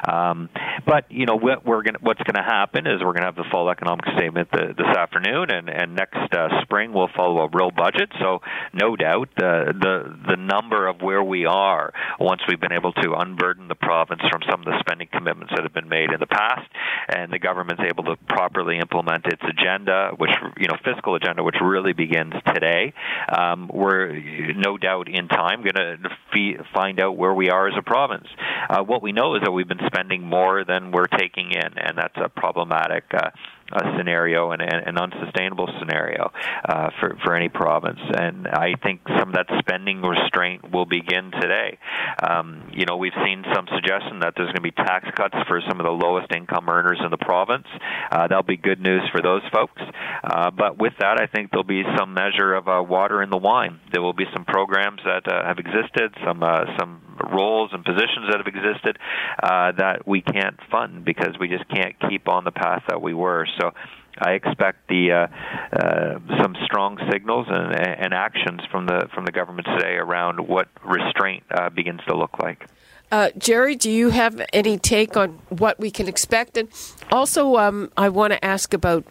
Um, 0.08 0.50
but, 0.86 1.12
you 1.12 1.26
know, 1.26 1.38
what 1.38 1.66
we're 1.66 1.82
gonna, 1.82 1.98
what's 2.02 2.22
going 2.22 2.38
to 2.38 2.46
happen 2.46 2.86
is 2.86 3.02
we're 3.02 3.18
going 3.18 3.26
to 3.26 3.34
have 3.34 3.42
the 3.42 3.50
full 3.50 3.72
economic 3.72 4.06
statement 4.16 4.52
the, 4.52 4.76
this 4.78 4.94
afternoon, 4.96 5.50
and, 5.50 5.68
and 5.68 5.96
next 5.96 6.30
uh, 6.32 6.62
spring 6.62 6.94
we'll 6.94 7.10
follow 7.18 7.42
a 7.42 7.50
real 7.52 7.72
budget. 7.72 8.12
So, 8.22 8.42
no 8.74 8.96
doubt, 8.96 9.31
the 9.38 9.74
the 9.80 10.36
the 10.36 10.38
number 10.38 10.88
of 10.88 11.02
where 11.02 11.24
we 11.24 11.46
are 11.46 11.94
once 12.20 12.42
we've 12.48 12.60
been 12.60 12.72
able 12.72 12.94
to 12.94 13.14
unburden 13.18 13.68
the 13.68 13.76
province 13.76 14.22
from 14.30 14.42
some 14.50 14.60
of 14.62 14.66
the 14.66 14.78
spending 14.80 15.08
commitments 15.12 15.54
that 15.56 15.64
have 15.64 15.74
been 15.74 15.90
made 15.90 16.12
in 16.12 16.20
the 16.20 16.28
past, 16.28 16.70
and 17.10 17.32
the 17.32 17.40
government's 17.40 17.84
able 17.88 18.04
to 18.04 18.16
properly 18.28 18.78
implement 18.78 19.26
its 19.26 19.42
agenda, 19.44 20.12
which 20.18 20.32
you 20.58 20.68
know 20.68 20.78
fiscal 20.84 21.16
agenda, 21.16 21.44
which 21.44 21.56
really 21.62 21.94
begins 21.94 22.34
today. 22.54 22.94
Um, 23.30 23.70
we're 23.74 24.14
no 24.56 24.78
doubt 24.78 25.08
in 25.08 25.28
time 25.28 25.64
going 25.64 25.76
to 25.76 26.64
find 26.74 27.00
out 27.00 27.18
where 27.18 27.34
we 27.34 27.50
are 27.50 27.68
as 27.68 27.74
a 27.78 27.82
province. 27.82 28.28
Uh, 28.70 28.84
what 28.84 29.02
we 29.02 29.12
know 29.12 29.36
is 29.36 29.42
that 29.44 29.52
we've 29.52 29.68
been 29.68 29.86
spending 29.88 30.24
more 30.24 30.64
than 30.66 30.92
we're 30.92 31.08
taking 31.08 31.52
in, 31.52 31.78
and 31.78 31.98
that's 31.98 32.18
a 32.18 32.30
problematic. 32.30 33.06
Uh, 33.14 33.30
uh, 33.72 33.98
scenario 33.98 34.52
and 34.52 34.62
an 34.62 34.98
unsustainable 34.98 35.68
scenario 35.80 36.32
uh, 36.68 36.90
for 37.00 37.18
for 37.24 37.36
any 37.36 37.50
province. 37.50 38.00
And 38.14 38.48
I 38.48 38.74
think 38.84 39.02
some 39.08 39.30
of 39.30 39.36
that 39.36 39.48
spending 39.60 40.02
restraint 40.02 40.72
will 40.72 40.86
begin 40.86 41.32
today. 41.32 41.78
Um, 42.22 42.70
you 42.74 42.86
know, 42.86 42.98
we've 42.98 43.18
seen 43.26 43.44
some 43.54 43.68
suggestion 43.74 44.20
that 44.20 44.34
there's 44.36 44.48
going 44.48 44.56
to 44.56 44.62
be 44.62 44.72
tax 44.72 45.08
cuts 45.16 45.36
for 45.48 45.62
some 45.68 45.80
of 45.80 45.86
the 45.86 45.92
lowest 45.92 46.32
income 46.32 46.70
earners 46.70 47.00
in 47.04 47.12
the 47.12 47.18
province. 47.18 47.68
Uh, 48.12 48.28
that'll 48.28 48.44
be 48.44 48.58
good 48.58 48.82
news 48.82 49.02
for 49.12 49.22
those 49.22 49.42
folks. 49.54 49.82
Uh, 50.24 50.52
but 50.52 50.78
with 50.78 50.94
that, 51.00 51.20
I 51.20 51.28
think 51.28 51.52
there'll 51.52 51.64
be 51.64 51.84
some 51.98 52.14
measure 52.14 52.54
of 52.54 52.68
uh, 52.68 52.84
water 52.84 53.22
in 53.22 53.30
the 53.30 53.38
wine. 53.38 53.80
There 53.92 54.02
will 54.02 54.14
be 54.14 54.26
some 54.34 54.46
programs 54.46 55.02
that 55.06 55.28
uh, 55.28 55.46
have 55.46 55.60
existed, 55.60 56.14
some 56.26 56.42
some 56.80 57.11
roles 57.32 57.72
and 57.74 57.84
positions 57.84 58.28
that 58.30 58.38
have 58.38 58.48
existed 58.48 58.98
uh, 59.42 59.72
that 59.74 60.08
we 60.08 60.22
can't 60.22 60.58
fund 60.70 61.06
because 61.06 61.38
we 61.40 61.48
just 61.48 61.68
can't 61.70 61.96
keep 62.10 62.28
on 62.28 62.44
the 62.44 62.52
path 62.52 62.84
that 62.88 63.02
we 63.02 63.14
were. 63.14 63.48
So 63.60 63.72
I 64.20 64.32
expect 64.32 64.88
the 64.88 65.12
uh, 65.12 65.28
uh, 65.76 66.20
some 66.42 66.56
strong 66.66 66.98
signals 67.12 67.48
and, 67.50 67.74
and 67.74 68.14
actions 68.14 68.62
from 68.72 68.86
the 68.86 69.08
from 69.14 69.26
the 69.26 69.32
government 69.32 69.68
today 69.78 69.96
around 69.96 70.40
what 70.48 70.68
restraint 70.84 71.44
uh, 71.52 71.70
begins 71.70 72.02
to 72.08 72.16
look 72.16 72.38
like. 72.40 72.66
Uh, 73.12 73.30
Gerry, 73.38 73.76
do 73.76 73.92
you 73.92 74.10
have 74.10 74.42
any 74.54 74.78
take 74.78 75.18
on 75.18 75.40
what 75.50 75.78
we 75.80 75.92
can 75.92 76.08
expect? 76.08 76.56
And 76.56 76.70
also, 77.12 77.58
um, 77.58 77.92
I 77.98 78.08
want 78.08 78.32
to 78.32 78.44
ask 78.44 78.74
about 78.74 79.06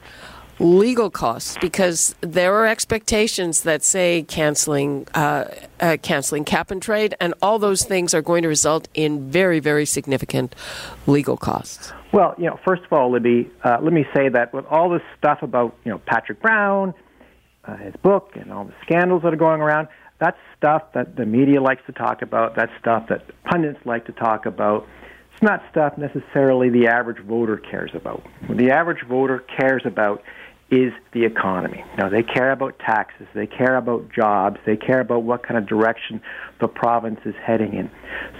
legal 0.61 1.11
costs 1.11 1.57
because 1.61 2.15
there 2.21 2.55
are 2.55 2.67
expectations 2.67 3.63
that 3.63 3.83
say 3.83 4.23
canceling 4.29 5.07
uh, 5.15 5.47
uh, 5.81 5.97
canceling 6.03 6.45
cap 6.45 6.71
and 6.71 6.83
trade 6.83 7.15
and 7.19 7.33
all 7.41 7.59
those 7.59 7.83
things 7.85 8.13
are 8.13 8.21
going 8.21 8.43
to 8.43 8.49
result 8.49 8.87
in 8.93 9.31
very 9.31 9.59
very 9.59 9.87
significant 9.87 10.55
legal 11.07 11.37
costs. 11.37 11.93
Well, 12.13 12.35
you 12.39 12.47
know, 12.47 12.59
first 12.67 12.83
of 12.83 12.93
all, 12.93 13.11
Libby, 13.11 13.51
uh, 13.65 13.79
let 13.81 13.93
me 13.93 14.05
say 14.15 14.29
that 14.29 14.53
with 14.53 14.67
all 14.67 14.91
this 14.91 15.03
stuff 15.17 15.43
about 15.43 15.77
you 15.85 15.93
know 15.93 15.99
Patrick 15.99 16.43
Brown, 16.43 16.93
uh, 17.65 17.77
his 17.77 17.95
book, 18.03 18.33
and 18.35 18.53
all 18.53 18.65
the 18.65 18.75
scandals 18.83 19.23
that 19.23 19.33
are 19.33 19.37
going 19.39 19.61
around, 19.61 19.89
that's 20.19 20.37
stuff 20.59 20.83
that 20.95 21.17
the 21.17 21.25
media 21.25 21.63
likes 21.63 21.83
to 21.87 21.93
talk 21.93 22.21
about. 22.21 22.55
That's 22.55 22.73
stuff 22.79 23.09
that 23.09 23.23
pundits 23.45 23.79
like 23.87 24.07
to 24.07 24.13
talk 24.13 24.45
about. 24.45 24.87
It's 25.33 25.43
not 25.43 25.63
stuff 25.71 25.97
necessarily 25.97 26.69
the 26.69 26.89
average 26.89 27.25
voter 27.25 27.57
cares 27.57 27.93
about. 27.95 28.27
What 28.47 28.59
the 28.59 28.71
average 28.71 29.05
voter 29.09 29.43
cares 29.59 29.83
about 29.87 30.23
is 30.71 30.93
the 31.13 31.25
economy. 31.25 31.85
Now, 31.99 32.09
they 32.09 32.23
care 32.23 32.53
about 32.53 32.79
taxes, 32.79 33.27
they 33.35 33.47
care 33.47 33.77
about 33.77 34.11
jobs, 34.13 34.59
they 34.65 34.77
care 34.77 35.01
about 35.01 35.25
what 35.25 35.43
kind 35.43 35.59
of 35.59 35.67
direction 35.67 36.23
the 36.61 36.69
province 36.69 37.21
is 37.25 37.35
heading 37.45 37.75
in. 37.75 37.91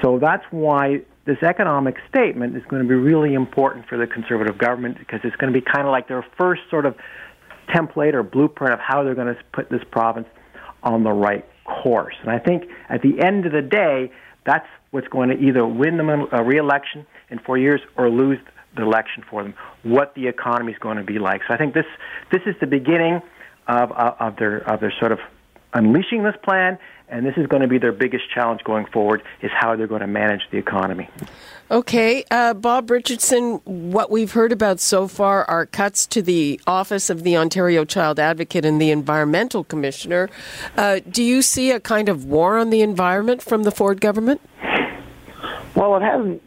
So 0.01 0.19
that's 0.19 0.45
why 0.51 1.03
this 1.27 1.43
economic 1.43 1.97
statement 2.09 2.57
is 2.57 2.63
going 2.69 2.83
to 2.83 2.89
be 2.89 2.95
really 2.95 3.35
important 3.35 3.87
for 3.87 3.99
the 3.99 4.07
conservative 4.07 4.59
government 4.59 4.99
because 4.99 5.21
it's 5.25 5.37
going 5.37 5.53
to 5.53 5.59
be 5.59 5.65
kind 5.65 5.87
of 5.87 5.91
like 5.91 6.09
their 6.09 6.25
first 6.39 6.63
sort 6.71 6.87
of 6.87 6.97
template 7.69 8.15
or 8.15 8.23
blueprint 8.23 8.73
of 8.73 8.81
how 8.81 9.03
they're 9.03 9.15
going 9.15 9.35
to 9.35 9.41
put 9.53 9.69
this 9.69 9.83
province 9.91 10.27
on 10.83 11.05
the 11.05 11.13
right 11.13 11.45
course. 11.65 12.15
And 12.23 12.31
I 12.31 12.39
think 12.39 12.65
at 12.89 13.03
the 13.03 13.21
end 13.21 13.47
of 13.47 13.53
the 13.53 13.63
day, 13.63 14.11
that's 14.47 14.67
what's 14.91 15.09
going 15.09 15.29
to 15.31 15.39
either 15.39 15.67
win 15.67 15.97
them 15.97 16.09
a 16.33 16.43
re-election 16.43 17.07
in 17.29 17.39
four 17.41 17.59
years 17.59 17.81
or 17.97 18.09
lose 18.09 18.39
the 18.77 18.83
election 18.83 19.25
for 19.29 19.43
them, 19.43 19.55
what 19.83 20.15
the 20.15 20.29
economy 20.29 20.73
is 20.73 20.79
going 20.79 20.97
to 20.97 21.05
be 21.05 21.19
like. 21.19 21.43
So 21.49 21.55
I 21.55 21.57
think 21.57 21.75
this 21.75 21.87
this 22.31 22.43
is 22.47 22.55
the 22.61 22.67
beginning 22.67 23.21
of 23.67 23.93
uh, 23.93 24.15
of 24.21 24.37
their 24.37 24.59
of 24.59 24.81
their 24.81 24.93
sort 24.99 25.13
of 25.13 25.19
unleashing 25.73 26.25
this 26.25 26.35
plan, 26.43 26.79
and 27.09 27.25
this 27.25 27.35
is 27.37 27.47
going 27.47 27.63
to 27.63 27.69
be 27.69 27.79
their 27.79 27.93
biggest 27.93 28.25
challenge 28.33 28.63
going 28.65 28.87
forward: 28.87 29.23
is 29.43 29.51
how 29.55 29.77
they're 29.77 29.87
going 29.87 30.01
to 30.01 30.07
manage 30.07 30.43
the 30.51 30.59
economy. 30.59 31.09
Okay, 31.71 32.25
uh, 32.33 32.55
Bob 32.55 32.91
Richardson, 32.91 33.61
what 33.65 34.11
we've 34.11 34.33
heard 34.33 34.51
about 34.51 34.81
so 34.81 35.07
far 35.07 35.45
are 35.45 35.67
cuts 35.67 36.05
to 36.09 36.21
the 36.21 36.61
Office 36.67 37.11
of 37.11 37.23
the 37.23 37.37
Ontario 37.37 37.85
Child 37.85 38.19
Advocate 38.19 38.65
and 38.65 38.81
the 38.81 38.91
Environmental 38.91 39.63
Commissioner. 39.63 40.29
Uh, 40.77 40.99
do 41.09 41.23
you 41.23 41.43
see 41.43 41.71
a 41.71 41.79
kind 41.79 42.09
of 42.09 42.25
war 42.25 42.59
on 42.59 42.71
the 42.71 42.83
environment 42.83 43.41
from 43.41 43.63
the 43.63 43.71
Ford 43.71 44.01
government? 44.01 44.41
Well, 45.81 45.97
it 45.97 46.03
hasn't 46.03 46.43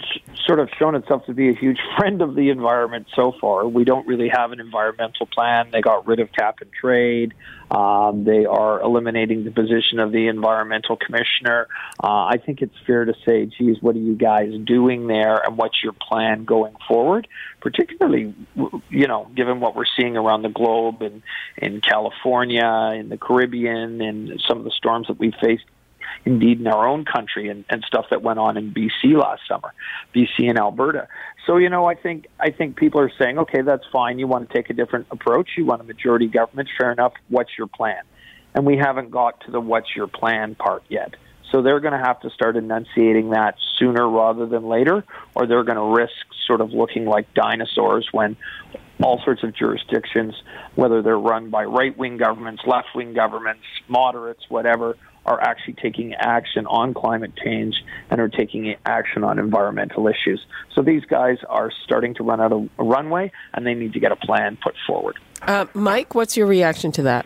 sort 0.45 0.59
of 0.59 0.69
shown 0.77 0.93
itself 0.93 1.25
to 1.25 1.33
be 1.33 1.49
a 1.49 1.55
huge 1.55 1.79
friend 1.97 2.21
of 2.21 2.35
the 2.35 2.51
environment 2.51 3.07
so 3.15 3.33
far. 3.41 3.67
We 3.67 3.83
don't 3.83 4.05
really 4.05 4.29
have 4.29 4.51
an 4.51 4.59
environmental 4.59 5.25
plan. 5.25 5.69
They 5.71 5.81
got 5.81 6.05
rid 6.05 6.19
of 6.19 6.31
cap 6.31 6.57
and 6.61 6.71
trade. 6.71 7.33
Um, 7.71 8.25
they 8.25 8.45
are 8.45 8.79
eliminating 8.79 9.43
the 9.43 9.49
position 9.49 9.97
of 9.97 10.11
the 10.11 10.27
environmental 10.27 10.97
commissioner. 10.97 11.67
Uh, 12.03 12.25
I 12.25 12.37
think 12.45 12.61
it's 12.61 12.75
fair 12.85 13.05
to 13.05 13.15
say, 13.25 13.47
geez, 13.47 13.77
what 13.81 13.95
are 13.95 13.99
you 13.99 14.15
guys 14.15 14.51
doing 14.65 15.07
there, 15.07 15.37
and 15.43 15.57
what's 15.57 15.83
your 15.83 15.93
plan 15.93 16.45
going 16.45 16.75
forward? 16.87 17.27
Particularly, 17.59 18.35
you 18.89 19.07
know, 19.07 19.31
given 19.35 19.59
what 19.61 19.75
we're 19.75 19.85
seeing 19.99 20.15
around 20.15 20.43
the 20.43 20.49
globe 20.49 21.01
and 21.01 21.23
in 21.57 21.81
California, 21.81 22.93
in 22.95 23.09
the 23.09 23.17
Caribbean, 23.17 23.99
and 23.99 24.39
some 24.47 24.59
of 24.59 24.63
the 24.63 24.71
storms 24.77 25.07
that 25.07 25.17
we 25.17 25.33
faced 25.41 25.63
indeed 26.25 26.59
in 26.59 26.67
our 26.67 26.87
own 26.87 27.05
country 27.05 27.49
and, 27.49 27.65
and 27.69 27.83
stuff 27.87 28.05
that 28.11 28.21
went 28.21 28.39
on 28.39 28.57
in 28.57 28.73
BC 28.73 29.17
last 29.19 29.41
summer, 29.47 29.73
BC 30.15 30.49
and 30.49 30.57
Alberta. 30.57 31.07
So 31.45 31.57
you 31.57 31.69
know, 31.69 31.85
I 31.85 31.95
think 31.95 32.27
I 32.39 32.51
think 32.51 32.75
people 32.75 33.01
are 33.01 33.11
saying, 33.19 33.37
okay, 33.39 33.61
that's 33.61 33.83
fine. 33.91 34.19
You 34.19 34.27
want 34.27 34.49
to 34.49 34.53
take 34.53 34.69
a 34.69 34.73
different 34.73 35.07
approach. 35.11 35.51
You 35.57 35.65
want 35.65 35.81
a 35.81 35.85
majority 35.85 36.27
government. 36.27 36.69
Fair 36.77 36.91
enough. 36.91 37.13
What's 37.29 37.51
your 37.57 37.67
plan? 37.67 38.03
And 38.55 38.65
we 38.65 38.77
haven't 38.77 39.11
got 39.11 39.41
to 39.45 39.51
the 39.51 39.59
what's 39.59 39.95
your 39.95 40.07
plan 40.07 40.55
part 40.55 40.83
yet. 40.87 41.15
So 41.53 41.61
they're 41.61 41.79
going 41.79 41.93
to 41.93 42.03
have 42.03 42.19
to 42.21 42.31
start 42.31 42.55
enunciating 42.57 43.29
that 43.29 43.55
sooner 43.77 44.09
rather 44.09 44.47
than 44.47 44.67
later, 44.67 45.03
or 45.35 45.45
they're 45.45 45.63
going 45.63 45.77
to 45.77 46.01
risk 46.01 46.13
sort 46.47 46.61
of 46.61 46.71
looking 46.71 47.05
like 47.05 47.31
dinosaurs 47.35 48.07
when 48.11 48.35
all 49.03 49.21
sorts 49.23 49.43
of 49.43 49.55
jurisdictions, 49.55 50.33
whether 50.73 51.03
they're 51.03 51.17
run 51.17 51.51
by 51.51 51.63
right 51.65 51.95
wing 51.95 52.17
governments, 52.17 52.63
left 52.65 52.87
wing 52.95 53.13
governments, 53.13 53.63
moderates, 53.87 54.43
whatever, 54.49 54.97
are 55.25 55.39
actually 55.41 55.73
taking 55.73 56.13
action 56.15 56.65
on 56.67 56.93
climate 56.93 57.31
change 57.35 57.83
and 58.09 58.19
are 58.19 58.29
taking 58.29 58.75
action 58.85 59.23
on 59.23 59.39
environmental 59.39 60.07
issues. 60.07 60.45
So 60.73 60.81
these 60.81 61.05
guys 61.05 61.37
are 61.49 61.71
starting 61.83 62.13
to 62.15 62.23
run 62.23 62.41
out 62.41 62.51
of 62.51 62.69
runway 62.77 63.31
and 63.53 63.65
they 63.65 63.73
need 63.73 63.93
to 63.93 63.99
get 63.99 64.11
a 64.11 64.17
plan 64.17 64.57
put 64.61 64.75
forward. 64.85 65.17
Uh, 65.41 65.65
Mike, 65.73 66.15
what's 66.15 66.37
your 66.37 66.47
reaction 66.47 66.91
to 66.93 67.03
that? 67.03 67.25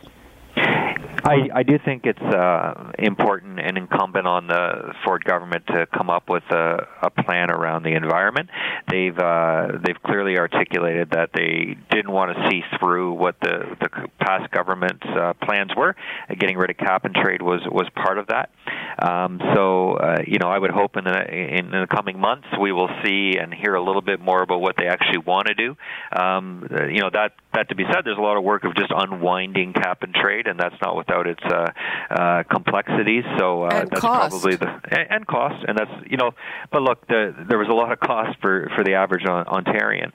I, 1.23 1.49
I 1.53 1.63
do 1.63 1.79
think 1.83 2.05
it's 2.05 2.19
uh, 2.21 2.91
important 2.99 3.59
and 3.59 3.77
incumbent 3.77 4.27
on 4.27 4.47
the 4.47 4.93
Ford 5.03 5.23
government 5.23 5.65
to 5.67 5.85
come 5.87 6.09
up 6.09 6.29
with 6.29 6.43
a, 6.51 6.87
a 7.01 7.09
plan 7.09 7.49
around 7.49 7.83
the 7.83 7.95
environment. 7.95 8.49
They've 8.89 9.17
uh, 9.17 9.79
they've 9.83 10.01
clearly 10.03 10.37
articulated 10.37 11.11
that 11.11 11.31
they 11.33 11.77
didn't 11.91 12.11
want 12.11 12.35
to 12.35 12.49
see 12.49 12.61
through 12.79 13.13
what 13.13 13.39
the 13.41 13.75
the 13.79 13.89
past 14.19 14.51
government's 14.51 15.05
uh, 15.05 15.33
plans 15.41 15.71
were. 15.75 15.95
Getting 16.39 16.57
rid 16.57 16.69
of 16.69 16.77
cap 16.77 17.05
and 17.05 17.15
trade 17.15 17.41
was 17.41 17.61
was 17.69 17.87
part 17.95 18.17
of 18.17 18.27
that. 18.27 18.51
Um, 18.99 19.39
so 19.55 19.93
uh, 19.93 20.17
you 20.25 20.39
know, 20.39 20.49
I 20.49 20.57
would 20.57 20.71
hope 20.71 20.97
in 20.97 21.03
the 21.03 21.57
in 21.57 21.71
the 21.71 21.87
coming 21.89 22.19
months 22.19 22.47
we 22.59 22.71
will 22.71 22.89
see 23.03 23.35
and 23.39 23.53
hear 23.53 23.73
a 23.75 23.83
little 23.83 24.01
bit 24.01 24.19
more 24.19 24.41
about 24.43 24.61
what 24.61 24.75
they 24.77 24.87
actually 24.87 25.19
want 25.19 25.47
to 25.47 25.53
do. 25.53 25.75
Um, 26.15 26.67
you 26.91 27.01
know 27.01 27.09
that 27.11 27.33
that 27.53 27.69
to 27.69 27.75
be 27.75 27.83
said, 27.91 28.01
there's 28.05 28.17
a 28.17 28.21
lot 28.21 28.37
of 28.37 28.43
work 28.43 28.63
of 28.63 28.75
just 28.75 28.91
unwinding 28.95 29.73
cap 29.73 30.03
and 30.03 30.13
trade, 30.13 30.47
and 30.47 30.59
that's 30.59 30.75
not 30.81 30.95
without 31.07 31.27
its 31.27 31.43
uh, 31.43 31.71
uh, 32.09 32.43
complexities. 32.43 33.23
So 33.37 33.63
uh, 33.63 33.69
and 33.71 33.89
that's 33.89 34.01
cost. 34.01 34.29
probably 34.29 34.55
the 34.55 34.67
and, 34.67 35.07
and 35.09 35.27
cost, 35.27 35.63
and 35.67 35.77
that's 35.77 35.91
you 36.09 36.17
know. 36.17 36.31
But 36.71 36.81
look, 36.81 37.07
the, 37.07 37.33
there 37.47 37.57
was 37.57 37.69
a 37.69 37.73
lot 37.73 37.91
of 37.91 37.99
cost 37.99 38.39
for 38.41 38.69
for 38.75 38.83
the 38.83 38.93
average 38.93 39.23
Ontarian. 39.23 40.11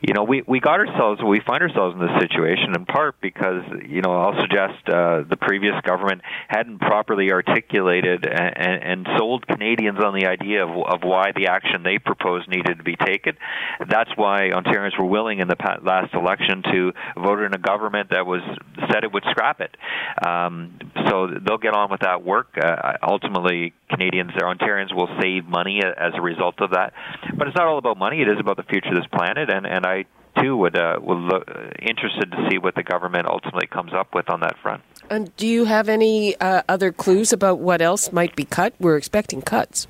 You 0.00 0.14
know, 0.14 0.24
we 0.24 0.42
we 0.46 0.60
got 0.60 0.80
ourselves 0.80 1.22
we 1.22 1.40
find 1.46 1.62
ourselves 1.62 1.94
in 1.94 2.00
this 2.00 2.20
situation 2.20 2.74
in 2.74 2.86
part 2.86 3.20
because 3.20 3.62
you 3.86 4.02
know 4.02 4.12
I'll 4.12 4.40
suggest 4.40 4.88
uh, 4.88 5.22
the 5.28 5.36
previous 5.40 5.74
government 5.82 6.22
hadn't 6.48 6.80
properly 6.80 7.30
articulated 7.30 8.26
and, 8.26 8.56
and, 8.56 8.82
and 8.82 9.08
sold 9.18 9.46
Canadians 9.46 9.98
on 10.04 10.14
the 10.14 10.26
idea 10.26 10.64
of, 10.64 10.70
of 10.70 11.00
why 11.04 11.32
the 11.34 11.46
action 11.46 11.82
they 11.82 11.98
proposed 11.98 12.48
needed 12.48 12.78
to 12.78 12.84
be 12.84 12.96
taken. 12.96 13.36
That's 13.88 14.10
why 14.16 14.50
Ontarians 14.50 14.98
were 14.98 15.06
willing 15.06 15.40
in 15.40 15.48
the 15.48 15.56
last 15.82 16.14
election 16.14 16.62
to 16.72 16.92
vote 17.16 17.40
in 17.40 17.54
a 17.54 17.58
government 17.58 18.10
that 18.10 18.26
was 18.26 18.42
said 18.90 19.04
it 19.04 19.12
would 19.12 19.24
scrap 19.30 19.60
it. 19.60 19.76
Um, 20.32 20.78
so 21.08 21.28
they'll 21.46 21.58
get 21.58 21.74
on 21.74 21.90
with 21.90 22.00
that 22.00 22.24
work. 22.24 22.56
Uh, 22.60 22.92
ultimately, 23.02 23.72
Canadians 23.90 24.32
or 24.40 24.54
Ontarians 24.54 24.94
will 24.94 25.08
save 25.20 25.46
money 25.46 25.80
as 25.84 26.12
a 26.14 26.20
result 26.20 26.60
of 26.60 26.70
that. 26.70 26.92
But 27.36 27.48
it's 27.48 27.56
not 27.56 27.66
all 27.66 27.78
about 27.78 27.98
money. 27.98 28.22
It 28.22 28.28
is 28.28 28.38
about 28.38 28.56
the 28.56 28.62
future 28.64 28.88
of 28.88 28.96
this 28.96 29.06
planet, 29.12 29.50
and 29.50 29.66
and 29.66 29.84
I 29.86 30.04
too 30.40 30.56
would 30.56 30.76
uh, 30.76 30.98
would 31.00 31.18
look 31.18 31.50
uh, 31.50 31.70
interested 31.80 32.30
to 32.30 32.48
see 32.50 32.58
what 32.58 32.74
the 32.74 32.82
government 32.82 33.26
ultimately 33.26 33.66
comes 33.66 33.92
up 33.92 34.14
with 34.14 34.30
on 34.30 34.40
that 34.40 34.56
front. 34.62 34.82
And 35.10 35.34
do 35.36 35.46
you 35.46 35.64
have 35.64 35.88
any 35.88 36.36
uh, 36.36 36.62
other 36.68 36.92
clues 36.92 37.32
about 37.32 37.58
what 37.58 37.82
else 37.82 38.12
might 38.12 38.34
be 38.34 38.44
cut? 38.44 38.74
We're 38.80 38.96
expecting 38.96 39.42
cuts. 39.42 39.86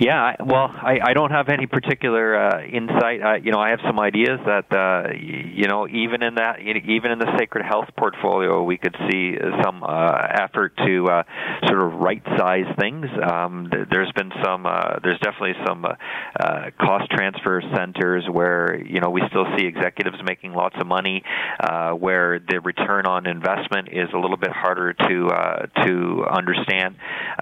Yeah, 0.00 0.34
well, 0.44 0.70
I, 0.74 0.98
I 1.04 1.12
don't 1.12 1.30
have 1.30 1.48
any 1.48 1.66
particular 1.66 2.36
uh, 2.36 2.64
insight. 2.64 3.22
Uh, 3.22 3.34
you 3.34 3.52
know, 3.52 3.60
I 3.60 3.70
have 3.70 3.78
some 3.86 4.00
ideas 4.00 4.40
that 4.44 4.66
uh, 4.74 5.12
you 5.14 5.68
know, 5.68 5.86
even 5.86 6.22
in 6.22 6.34
that, 6.34 6.58
even 6.60 7.12
in 7.12 7.18
the 7.18 7.30
sacred 7.38 7.64
health 7.64 7.88
portfolio, 7.96 8.62
we 8.62 8.76
could 8.76 8.96
see 9.08 9.36
some 9.62 9.84
uh, 9.84 10.26
effort 10.34 10.76
to 10.78 11.06
uh, 11.06 11.22
sort 11.66 11.80
of 11.80 12.00
right-size 12.00 12.74
things. 12.78 13.06
Um, 13.22 13.70
there's 13.90 14.10
been 14.12 14.32
some, 14.44 14.66
uh, 14.66 14.98
there's 15.02 15.20
definitely 15.20 15.54
some 15.64 15.84
uh, 15.84 15.94
uh, 16.40 16.70
cost 16.80 17.10
transfer 17.10 17.62
centers 17.74 18.24
where 18.30 18.80
you 18.84 19.00
know 19.00 19.10
we 19.10 19.22
still 19.28 19.46
see 19.56 19.66
executives 19.66 20.18
making 20.24 20.54
lots 20.54 20.74
of 20.80 20.86
money, 20.88 21.22
uh, 21.60 21.92
where 21.92 22.40
the 22.40 22.60
return 22.60 23.06
on 23.06 23.26
investment 23.26 23.88
is 23.92 24.08
a 24.12 24.18
little 24.18 24.36
bit 24.36 24.50
harder 24.50 24.92
to 24.92 25.28
uh, 25.28 25.66
to 25.86 26.24
understand. 26.28 26.96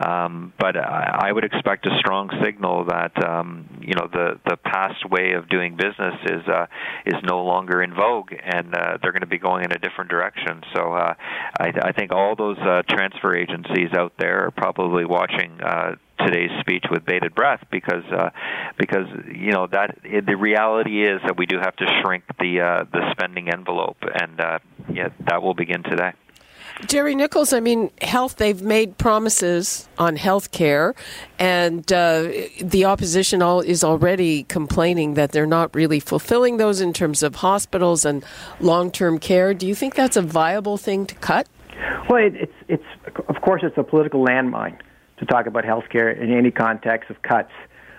Um, 0.04 0.52
but 0.58 0.76
I, 0.76 1.28
I 1.28 1.32
would 1.32 1.44
expect 1.44 1.86
a 1.86 1.96
strong 1.98 2.25
strong 2.26 2.44
signal 2.44 2.84
that 2.86 3.12
um, 3.24 3.66
you 3.80 3.94
know 3.94 4.08
the 4.12 4.38
the 4.44 4.56
past 4.56 5.08
way 5.08 5.32
of 5.32 5.48
doing 5.48 5.76
business 5.76 6.14
is 6.24 6.46
uh, 6.48 6.66
is 7.04 7.14
no 7.24 7.44
longer 7.44 7.82
in 7.82 7.94
vogue, 7.94 8.32
and 8.32 8.74
uh, 8.74 8.98
they're 9.02 9.12
going 9.12 9.20
to 9.20 9.26
be 9.26 9.38
going 9.38 9.64
in 9.64 9.72
a 9.72 9.78
different 9.78 10.10
direction. 10.10 10.62
So 10.74 10.92
uh, 10.92 11.14
I, 11.58 11.72
I 11.82 11.92
think 11.92 12.12
all 12.12 12.36
those 12.36 12.58
uh, 12.58 12.82
transfer 12.88 13.36
agencies 13.36 13.90
out 13.96 14.12
there 14.18 14.46
are 14.46 14.50
probably 14.50 15.04
watching 15.04 15.60
uh, 15.60 15.96
today's 16.24 16.50
speech 16.60 16.84
with 16.90 17.04
bated 17.04 17.34
breath 17.34 17.64
because 17.70 18.04
uh, 18.12 18.30
because 18.78 19.06
you 19.32 19.52
know 19.52 19.66
that 19.70 19.98
the 20.02 20.36
reality 20.36 21.04
is 21.04 21.20
that 21.24 21.36
we 21.36 21.46
do 21.46 21.58
have 21.58 21.76
to 21.76 21.86
shrink 22.02 22.24
the 22.38 22.60
uh, 22.60 22.84
the 22.92 23.10
spending 23.12 23.48
envelope, 23.48 23.98
and 24.02 24.40
uh, 24.40 24.58
yeah, 24.92 25.08
that 25.26 25.42
will 25.42 25.54
begin 25.54 25.82
today. 25.82 26.12
Gerry 26.84 27.14
Nicholls, 27.14 27.54
I 27.54 27.60
mean, 27.60 27.90
health, 28.02 28.36
they've 28.36 28.60
made 28.60 28.98
promises 28.98 29.88
on 29.98 30.16
health 30.16 30.50
care, 30.50 30.94
and 31.38 31.90
uh, 31.90 32.28
the 32.60 32.84
opposition 32.84 33.40
all, 33.40 33.60
is 33.60 33.82
already 33.82 34.42
complaining 34.44 35.14
that 35.14 35.32
they're 35.32 35.46
not 35.46 35.74
really 35.74 36.00
fulfilling 36.00 36.58
those 36.58 36.82
in 36.82 36.92
terms 36.92 37.22
of 37.22 37.36
hospitals 37.36 38.04
and 38.04 38.22
long 38.60 38.90
term 38.90 39.18
care. 39.18 39.54
Do 39.54 39.66
you 39.66 39.74
think 39.74 39.94
that's 39.94 40.16
a 40.16 40.22
viable 40.22 40.76
thing 40.76 41.06
to 41.06 41.14
cut? 41.14 41.48
Well, 42.10 42.22
it, 42.22 42.34
it's, 42.34 42.52
it's, 42.68 43.16
of 43.28 43.40
course, 43.40 43.62
it's 43.64 43.78
a 43.78 43.82
political 43.82 44.24
landmine 44.24 44.78
to 45.18 45.24
talk 45.24 45.46
about 45.46 45.64
health 45.64 45.84
care 45.90 46.10
in 46.10 46.30
any 46.30 46.50
context 46.50 47.08
of 47.08 47.22
cuts. 47.22 47.52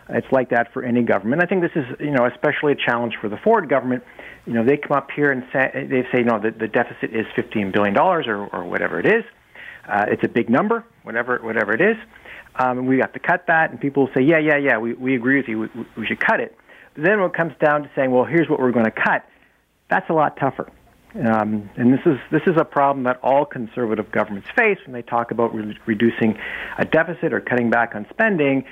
It's 0.09 0.31
like 0.31 0.49
that 0.51 0.71
for 0.73 0.83
any 0.83 1.03
government. 1.03 1.43
I 1.43 1.47
think 1.47 1.61
this 1.61 1.71
is, 1.75 1.85
you 1.99 2.11
know, 2.11 2.25
especially 2.25 2.73
a 2.73 2.75
challenge 2.75 3.15
for 3.19 3.29
the 3.29 3.37
Ford 3.37 3.69
government 3.69 4.03
you 4.47 4.53
know, 4.53 4.63
they 4.63 4.77
come 4.77 4.95
up 4.95 5.11
here 5.11 5.31
and 5.31 5.43
say, 5.51 5.87
they 5.89 6.07
say, 6.11 6.23
no, 6.23 6.39
the, 6.39 6.51
the 6.51 6.69
deficit 6.69 7.13
is 7.13 7.25
$15 7.35 7.73
billion 7.73 7.95
or, 7.97 8.47
or 8.47 8.63
whatever 8.63 8.97
it 8.97 9.05
is. 9.05 9.25
Uh, 9.87 10.05
it's 10.07 10.23
a 10.23 10.29
big 10.29 10.49
number, 10.49 10.85
whatever, 11.03 11.37
whatever 11.39 11.73
it 11.73 11.81
is. 11.81 11.97
Um, 12.55 12.87
we 12.87 12.99
have 12.99 13.11
to 13.13 13.19
cut 13.19 13.45
that, 13.47 13.71
and 13.71 13.79
people 13.79 14.09
say, 14.15 14.21
yeah, 14.21 14.39
yeah, 14.39 14.57
yeah, 14.57 14.77
we, 14.77 14.93
we 14.93 15.15
agree 15.15 15.37
with 15.37 15.47
you, 15.49 15.59
we, 15.59 15.85
we 15.97 16.07
should 16.07 16.19
cut 16.19 16.39
it. 16.39 16.57
But 16.95 17.03
then 17.03 17.19
when 17.19 17.29
it 17.29 17.35
comes 17.35 17.53
down 17.59 17.83
to 17.83 17.91
saying, 17.93 18.11
well, 18.11 18.23
here's 18.23 18.49
what 18.49 18.59
we're 18.59 18.71
going 18.71 18.85
to 18.85 18.91
cut, 18.91 19.25
that's 19.89 20.09
a 20.09 20.13
lot 20.13 20.37
tougher. 20.37 20.71
Um, 21.13 21.69
and 21.75 21.93
this 21.93 22.01
is 22.05 22.17
this 22.31 22.41
is 22.45 22.57
a 22.57 22.65
problem 22.65 23.05
that 23.05 23.17
all 23.23 23.45
conservative 23.45 24.11
governments 24.11 24.49
face 24.55 24.77
when 24.85 24.93
they 24.93 25.01
talk 25.01 25.31
about 25.31 25.55
re- 25.55 25.77
reducing 25.85 26.37
a 26.77 26.85
deficit 26.85 27.33
or 27.33 27.39
cutting 27.39 27.69
back 27.69 27.95
on 27.95 28.05
spending 28.09 28.65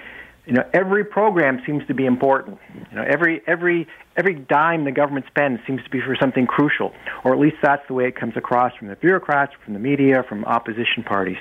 you 0.45 0.53
know 0.53 0.63
every 0.73 1.03
program 1.03 1.61
seems 1.65 1.85
to 1.87 1.93
be 1.93 2.05
important. 2.05 2.59
You 2.91 2.97
know 2.97 3.03
every 3.07 3.41
every 3.47 3.87
every 4.17 4.35
dime 4.35 4.85
the 4.85 4.91
government 4.91 5.25
spends 5.27 5.59
seems 5.67 5.83
to 5.83 5.89
be 5.89 5.99
for 5.99 6.15
something 6.19 6.47
crucial 6.47 6.93
or 7.23 7.33
at 7.33 7.39
least 7.39 7.57
that's 7.61 7.81
the 7.87 7.93
way 7.93 8.05
it 8.05 8.15
comes 8.15 8.37
across 8.37 8.71
from 8.77 8.87
the 8.87 8.95
bureaucrats 8.95 9.53
from 9.63 9.73
the 9.73 9.79
media 9.79 10.23
from 10.27 10.45
opposition 10.45 11.03
parties. 11.03 11.37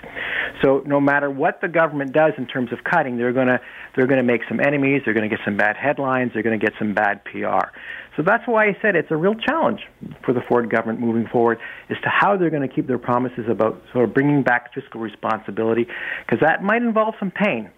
So 0.62 0.82
no 0.86 1.00
matter 1.00 1.30
what 1.30 1.60
the 1.60 1.68
government 1.68 2.12
does 2.12 2.32
in 2.38 2.46
terms 2.46 2.72
of 2.72 2.78
cutting 2.84 3.16
they're 3.16 3.32
going 3.32 3.48
to 3.48 3.60
they're 3.94 4.06
going 4.06 4.24
to 4.24 4.26
make 4.26 4.42
some 4.48 4.60
enemies 4.60 5.02
they're 5.04 5.14
going 5.14 5.28
to 5.28 5.34
get 5.34 5.44
some 5.44 5.56
bad 5.56 5.76
headlines 5.76 6.32
they're 6.32 6.42
going 6.42 6.58
to 6.58 6.64
get 6.64 6.74
some 6.78 6.94
bad 6.94 7.24
PR 7.24 7.68
so 8.16 8.22
that's 8.22 8.46
why 8.46 8.66
I 8.66 8.76
said 8.80 8.96
it's 8.96 9.10
a 9.10 9.16
real 9.16 9.34
challenge 9.34 9.80
for 10.24 10.32
the 10.32 10.40
Ford 10.48 10.70
government 10.70 11.00
moving 11.00 11.26
forward 11.26 11.58
as 11.90 11.96
to 12.02 12.08
how 12.08 12.36
they're 12.36 12.50
going 12.50 12.66
to 12.66 12.72
keep 12.72 12.86
their 12.86 12.98
promises 12.98 13.46
about 13.48 13.82
sort 13.92 14.08
of 14.08 14.14
bringing 14.14 14.42
back 14.42 14.72
fiscal 14.72 15.00
responsibility 15.00 15.86
because 16.24 16.40
that 16.40 16.62
might 16.62 16.82
involve 16.82 17.14
some 17.18 17.30
pain 17.30 17.70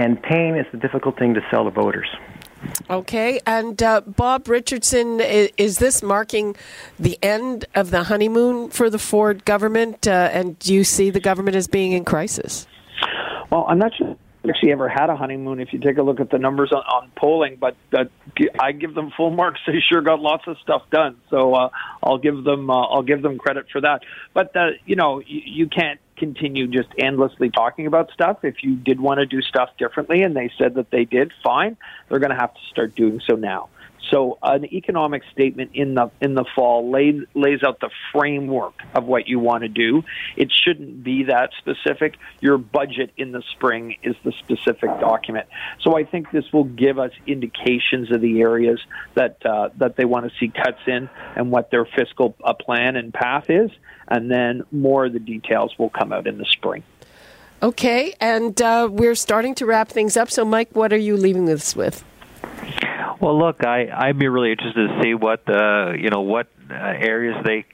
and 0.00 0.20
pain 0.22 0.56
is 0.56 0.64
the 0.72 0.78
difficult 0.78 1.18
thing 1.18 1.34
to 1.34 1.42
sell 1.50 1.64
to 1.64 1.70
voters. 1.70 2.08
Okay, 2.88 3.38
and 3.46 3.82
uh, 3.82 4.00
Bob 4.00 4.48
Richardson, 4.48 5.20
is, 5.20 5.50
is, 5.58 5.78
this 5.78 6.02
marking 6.02 6.56
the 6.98 7.18
end 7.22 7.66
of 7.74 7.90
the 7.90 8.04
honeymoon 8.04 8.70
for 8.70 8.88
the 8.88 8.98
Ford 8.98 9.44
government? 9.44 10.06
Uh, 10.06 10.30
and 10.32 10.58
do 10.58 10.72
you 10.72 10.84
see 10.84 11.10
the 11.10 11.20
government 11.20 11.54
as 11.54 11.68
being 11.68 11.92
in 11.92 12.04
crisis? 12.04 12.66
Well, 13.50 13.66
I'm 13.68 13.78
not 13.78 13.92
sure 13.96 14.16
actually 14.48 14.72
ever 14.72 14.88
had 14.88 15.10
a 15.10 15.16
honeymoon 15.16 15.60
if 15.60 15.72
you 15.72 15.78
take 15.78 15.98
a 15.98 16.02
look 16.02 16.18
at 16.18 16.30
the 16.30 16.38
numbers 16.38 16.72
on, 16.72 16.78
on 16.78 17.10
polling 17.14 17.56
but 17.60 17.76
uh, 17.92 18.04
I 18.58 18.72
give 18.72 18.94
them 18.94 19.12
full 19.14 19.30
marks 19.30 19.60
they 19.66 19.80
sure 19.86 20.00
got 20.00 20.18
lots 20.18 20.44
of 20.46 20.56
stuff 20.62 20.82
done 20.90 21.18
so 21.28 21.54
uh, 21.54 21.68
I'll 22.02 22.18
give 22.18 22.42
them 22.44 22.70
uh, 22.70 22.86
I'll 22.86 23.02
give 23.02 23.20
them 23.20 23.36
credit 23.38 23.66
for 23.70 23.82
that 23.82 24.00
but 24.32 24.56
uh, 24.56 24.70
you 24.86 24.96
know 24.96 25.20
you, 25.20 25.42
you 25.44 25.68
can't 25.68 26.00
continue 26.20 26.68
just 26.68 26.88
endlessly 26.98 27.50
talking 27.50 27.86
about 27.86 28.12
stuff. 28.12 28.44
If 28.44 28.62
you 28.62 28.76
did 28.76 29.00
want 29.00 29.18
to 29.18 29.26
do 29.26 29.42
stuff 29.42 29.70
differently 29.78 30.22
and 30.22 30.36
they 30.36 30.52
said 30.56 30.74
that 30.74 30.90
they 30.92 31.04
did, 31.04 31.32
fine. 31.42 31.76
They're 32.08 32.20
going 32.20 32.30
to 32.30 32.36
have 32.36 32.54
to 32.54 32.60
start 32.70 32.94
doing 32.94 33.20
so 33.28 33.34
now. 33.34 33.68
So 34.10 34.38
an 34.42 34.64
economic 34.64 35.22
statement 35.32 35.70
in 35.74 35.94
the 35.94 36.10
in 36.20 36.34
the 36.34 36.44
fall 36.54 36.90
lays 36.90 37.22
lays 37.34 37.62
out 37.62 37.80
the 37.80 37.90
framework 38.12 38.74
of 38.94 39.04
what 39.04 39.28
you 39.28 39.38
want 39.38 39.62
to 39.62 39.68
do. 39.68 40.02
It 40.36 40.50
shouldn't 40.52 41.04
be 41.04 41.24
that 41.24 41.50
specific. 41.58 42.16
Your 42.40 42.58
budget 42.58 43.12
in 43.16 43.32
the 43.32 43.42
spring 43.52 43.96
is 44.02 44.16
the 44.24 44.32
specific 44.32 44.90
document. 45.00 45.46
So 45.80 45.96
I 45.96 46.04
think 46.04 46.30
this 46.32 46.52
will 46.52 46.64
give 46.64 46.98
us 46.98 47.12
indications 47.26 48.10
of 48.10 48.20
the 48.20 48.40
areas 48.40 48.80
that 49.14 49.44
uh, 49.46 49.70
that 49.78 49.96
they 49.96 50.04
want 50.04 50.30
to 50.30 50.38
see 50.38 50.48
cuts 50.48 50.80
in 50.86 51.08
and 51.36 51.50
what 51.50 51.70
their 51.70 51.84
fiscal 51.84 52.34
uh, 52.42 52.54
plan 52.54 52.96
and 52.96 53.14
path 53.14 53.48
is, 53.48 53.70
and 54.08 54.30
then 54.30 54.64
more 54.72 55.06
of 55.06 55.12
the 55.12 55.20
details 55.20 55.78
will 55.78 55.90
come 55.90 56.12
out 56.12 56.26
in 56.26 56.38
the 56.38 56.46
spring. 56.46 56.82
Okay, 57.62 58.14
and 58.20 58.60
uh, 58.62 58.88
we're 58.90 59.14
starting 59.14 59.54
to 59.56 59.66
wrap 59.66 59.88
things 59.88 60.16
up. 60.16 60.30
So, 60.30 60.46
Mike, 60.46 60.70
what 60.72 60.94
are 60.94 60.98
you 60.98 61.16
leaving 61.16 61.48
us 61.50 61.76
with? 61.76 62.02
Well, 63.20 63.38
look, 63.38 63.64
I 63.64 63.88
I'd 63.92 64.18
be 64.18 64.28
really 64.28 64.52
interested 64.52 64.88
to 64.88 65.02
see 65.02 65.14
what 65.14 65.44
the 65.44 65.94
you 66.00 66.08
know 66.08 66.22
what 66.22 66.46
uh, 66.70 66.74
areas 66.74 67.36
they 67.44 67.66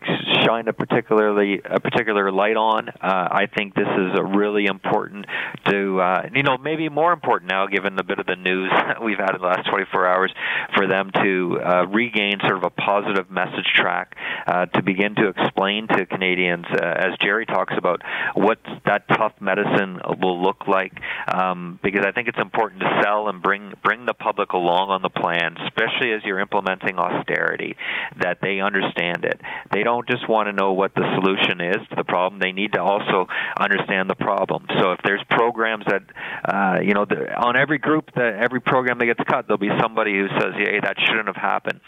shine 0.44 0.66
a 0.66 0.72
particularly 0.72 1.60
a 1.64 1.78
particular 1.78 2.32
light 2.32 2.56
on. 2.56 2.88
Uh, 2.88 2.92
I 3.00 3.46
think 3.46 3.74
this 3.74 3.86
is 3.86 4.18
really 4.34 4.66
important 4.66 5.26
to 5.66 6.00
uh, 6.00 6.28
you 6.34 6.42
know 6.42 6.56
maybe 6.58 6.88
more 6.88 7.12
important 7.12 7.50
now 7.50 7.66
given 7.66 7.94
the 7.94 8.02
bit 8.02 8.18
of 8.18 8.26
the 8.26 8.34
news 8.34 8.72
we've 9.04 9.18
had 9.18 9.36
in 9.36 9.40
the 9.40 9.46
last 9.46 9.68
24 9.68 10.06
hours 10.06 10.32
for 10.74 10.88
them 10.88 11.10
to 11.14 11.60
uh, 11.62 11.86
regain 11.86 12.38
sort 12.40 12.56
of 12.56 12.64
a 12.64 12.70
positive 12.70 13.30
message 13.30 13.70
track 13.76 14.16
uh, 14.46 14.66
to 14.66 14.82
begin 14.82 15.14
to 15.16 15.28
explain 15.28 15.88
to 15.88 16.06
Canadians 16.06 16.66
uh, 16.70 16.84
as 16.84 17.18
Gerry 17.20 17.46
talks 17.46 17.74
about 17.76 18.02
what 18.34 18.58
that 18.84 19.08
tough 19.08 19.32
medicine 19.40 20.00
will 20.20 20.42
look 20.42 20.66
like 20.66 20.92
um, 21.32 21.78
because 21.82 22.04
I 22.06 22.12
think 22.12 22.28
it's 22.28 22.38
important 22.38 22.80
to 22.80 23.00
sell 23.02 23.28
and 23.28 23.42
bring 23.42 23.72
bring 23.82 24.06
the 24.06 24.14
public 24.14 24.52
along 24.52 24.90
on 24.90 25.02
the 25.02 25.10
plan 25.10 25.56
especially 25.66 26.12
as 26.12 26.22
you're 26.24 26.40
implementing 26.40 26.98
austerity 26.98 27.76
that 28.20 28.38
they 28.40 28.60
understand 28.60 29.24
it. 29.24 29.40
They 29.72 29.82
don't 29.82 30.06
just 30.08 30.28
want 30.28 30.48
to 30.48 30.52
know 30.52 30.72
what 30.72 30.94
the 30.94 31.04
solution 31.14 31.60
is 31.60 31.88
to 31.90 31.96
the 31.96 32.04
problem. 32.04 32.40
They 32.40 32.52
need 32.52 32.72
to 32.72 32.82
also 32.82 33.26
understand 33.58 34.10
the 34.10 34.14
problem. 34.14 34.66
So 34.80 34.92
if 34.92 35.00
there's 35.04 35.22
programs 35.30 35.84
that, 35.86 36.02
uh, 36.44 36.80
you 36.80 36.94
know, 36.94 37.04
the, 37.04 37.34
on 37.36 37.56
every 37.56 37.78
group, 37.78 38.10
that 38.14 38.34
every 38.34 38.60
program 38.60 38.98
that 38.98 39.06
gets 39.06 39.20
cut, 39.28 39.46
there'll 39.46 39.58
be 39.58 39.70
somebody 39.80 40.12
who 40.12 40.28
says, 40.40 40.54
"Hey, 40.56 40.80
that 40.80 40.96
shouldn't 41.06 41.26
have 41.26 41.36
happened." 41.36 41.80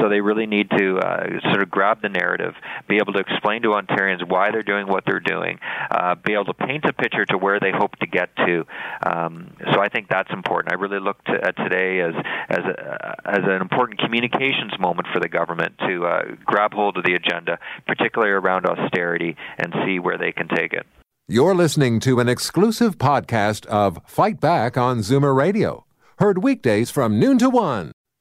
So 0.00 0.08
they 0.08 0.20
really 0.20 0.46
need 0.46 0.70
to 0.70 0.98
uh, 0.98 1.40
sort 1.50 1.62
of 1.62 1.70
the 2.00 2.08
narrative, 2.08 2.54
be 2.88 2.96
able 2.96 3.12
to 3.12 3.18
explain 3.18 3.62
to 3.62 3.68
Ontarians 3.68 4.26
why 4.26 4.50
they're 4.50 4.62
doing 4.62 4.86
what 4.86 5.04
they're 5.04 5.20
doing, 5.20 5.58
uh, 5.90 6.14
be 6.14 6.32
able 6.32 6.46
to 6.46 6.54
paint 6.54 6.84
a 6.84 6.92
picture 6.92 7.26
to 7.26 7.36
where 7.36 7.60
they 7.60 7.72
hope 7.72 7.96
to 7.96 8.06
get 8.06 8.34
to. 8.36 8.64
Um, 9.04 9.52
so 9.72 9.80
I 9.80 9.88
think 9.88 10.08
that's 10.08 10.30
important. 10.32 10.72
I 10.72 10.76
really 10.76 11.00
look 11.00 11.22
to, 11.24 11.32
at 11.32 11.56
today 11.56 12.00
as 12.00 12.14
as 12.48 12.64
a, 12.64 13.16
as 13.24 13.40
an 13.44 13.60
important 13.60 13.98
communications 14.00 14.72
moment 14.78 15.08
for 15.12 15.20
the 15.20 15.28
government 15.28 15.74
to 15.86 16.06
uh, 16.06 16.22
grab 16.44 16.72
hold 16.72 16.96
of 16.96 17.04
the 17.04 17.14
agenda, 17.14 17.58
particularly 17.86 18.32
around 18.32 18.66
austerity, 18.66 19.36
and 19.58 19.74
see 19.84 19.98
where 19.98 20.18
they 20.18 20.32
can 20.32 20.48
take 20.48 20.72
it. 20.72 20.86
You're 21.28 21.54
listening 21.54 22.00
to 22.00 22.20
an 22.20 22.28
exclusive 22.28 22.98
podcast 22.98 23.64
of 23.66 24.00
Fight 24.06 24.40
Back 24.40 24.76
on 24.76 24.98
Zoomer 24.98 25.34
Radio, 25.34 25.86
heard 26.18 26.42
weekdays 26.42 26.90
from 26.90 27.18
noon 27.18 27.38
to 27.38 27.48
one. 27.48 27.92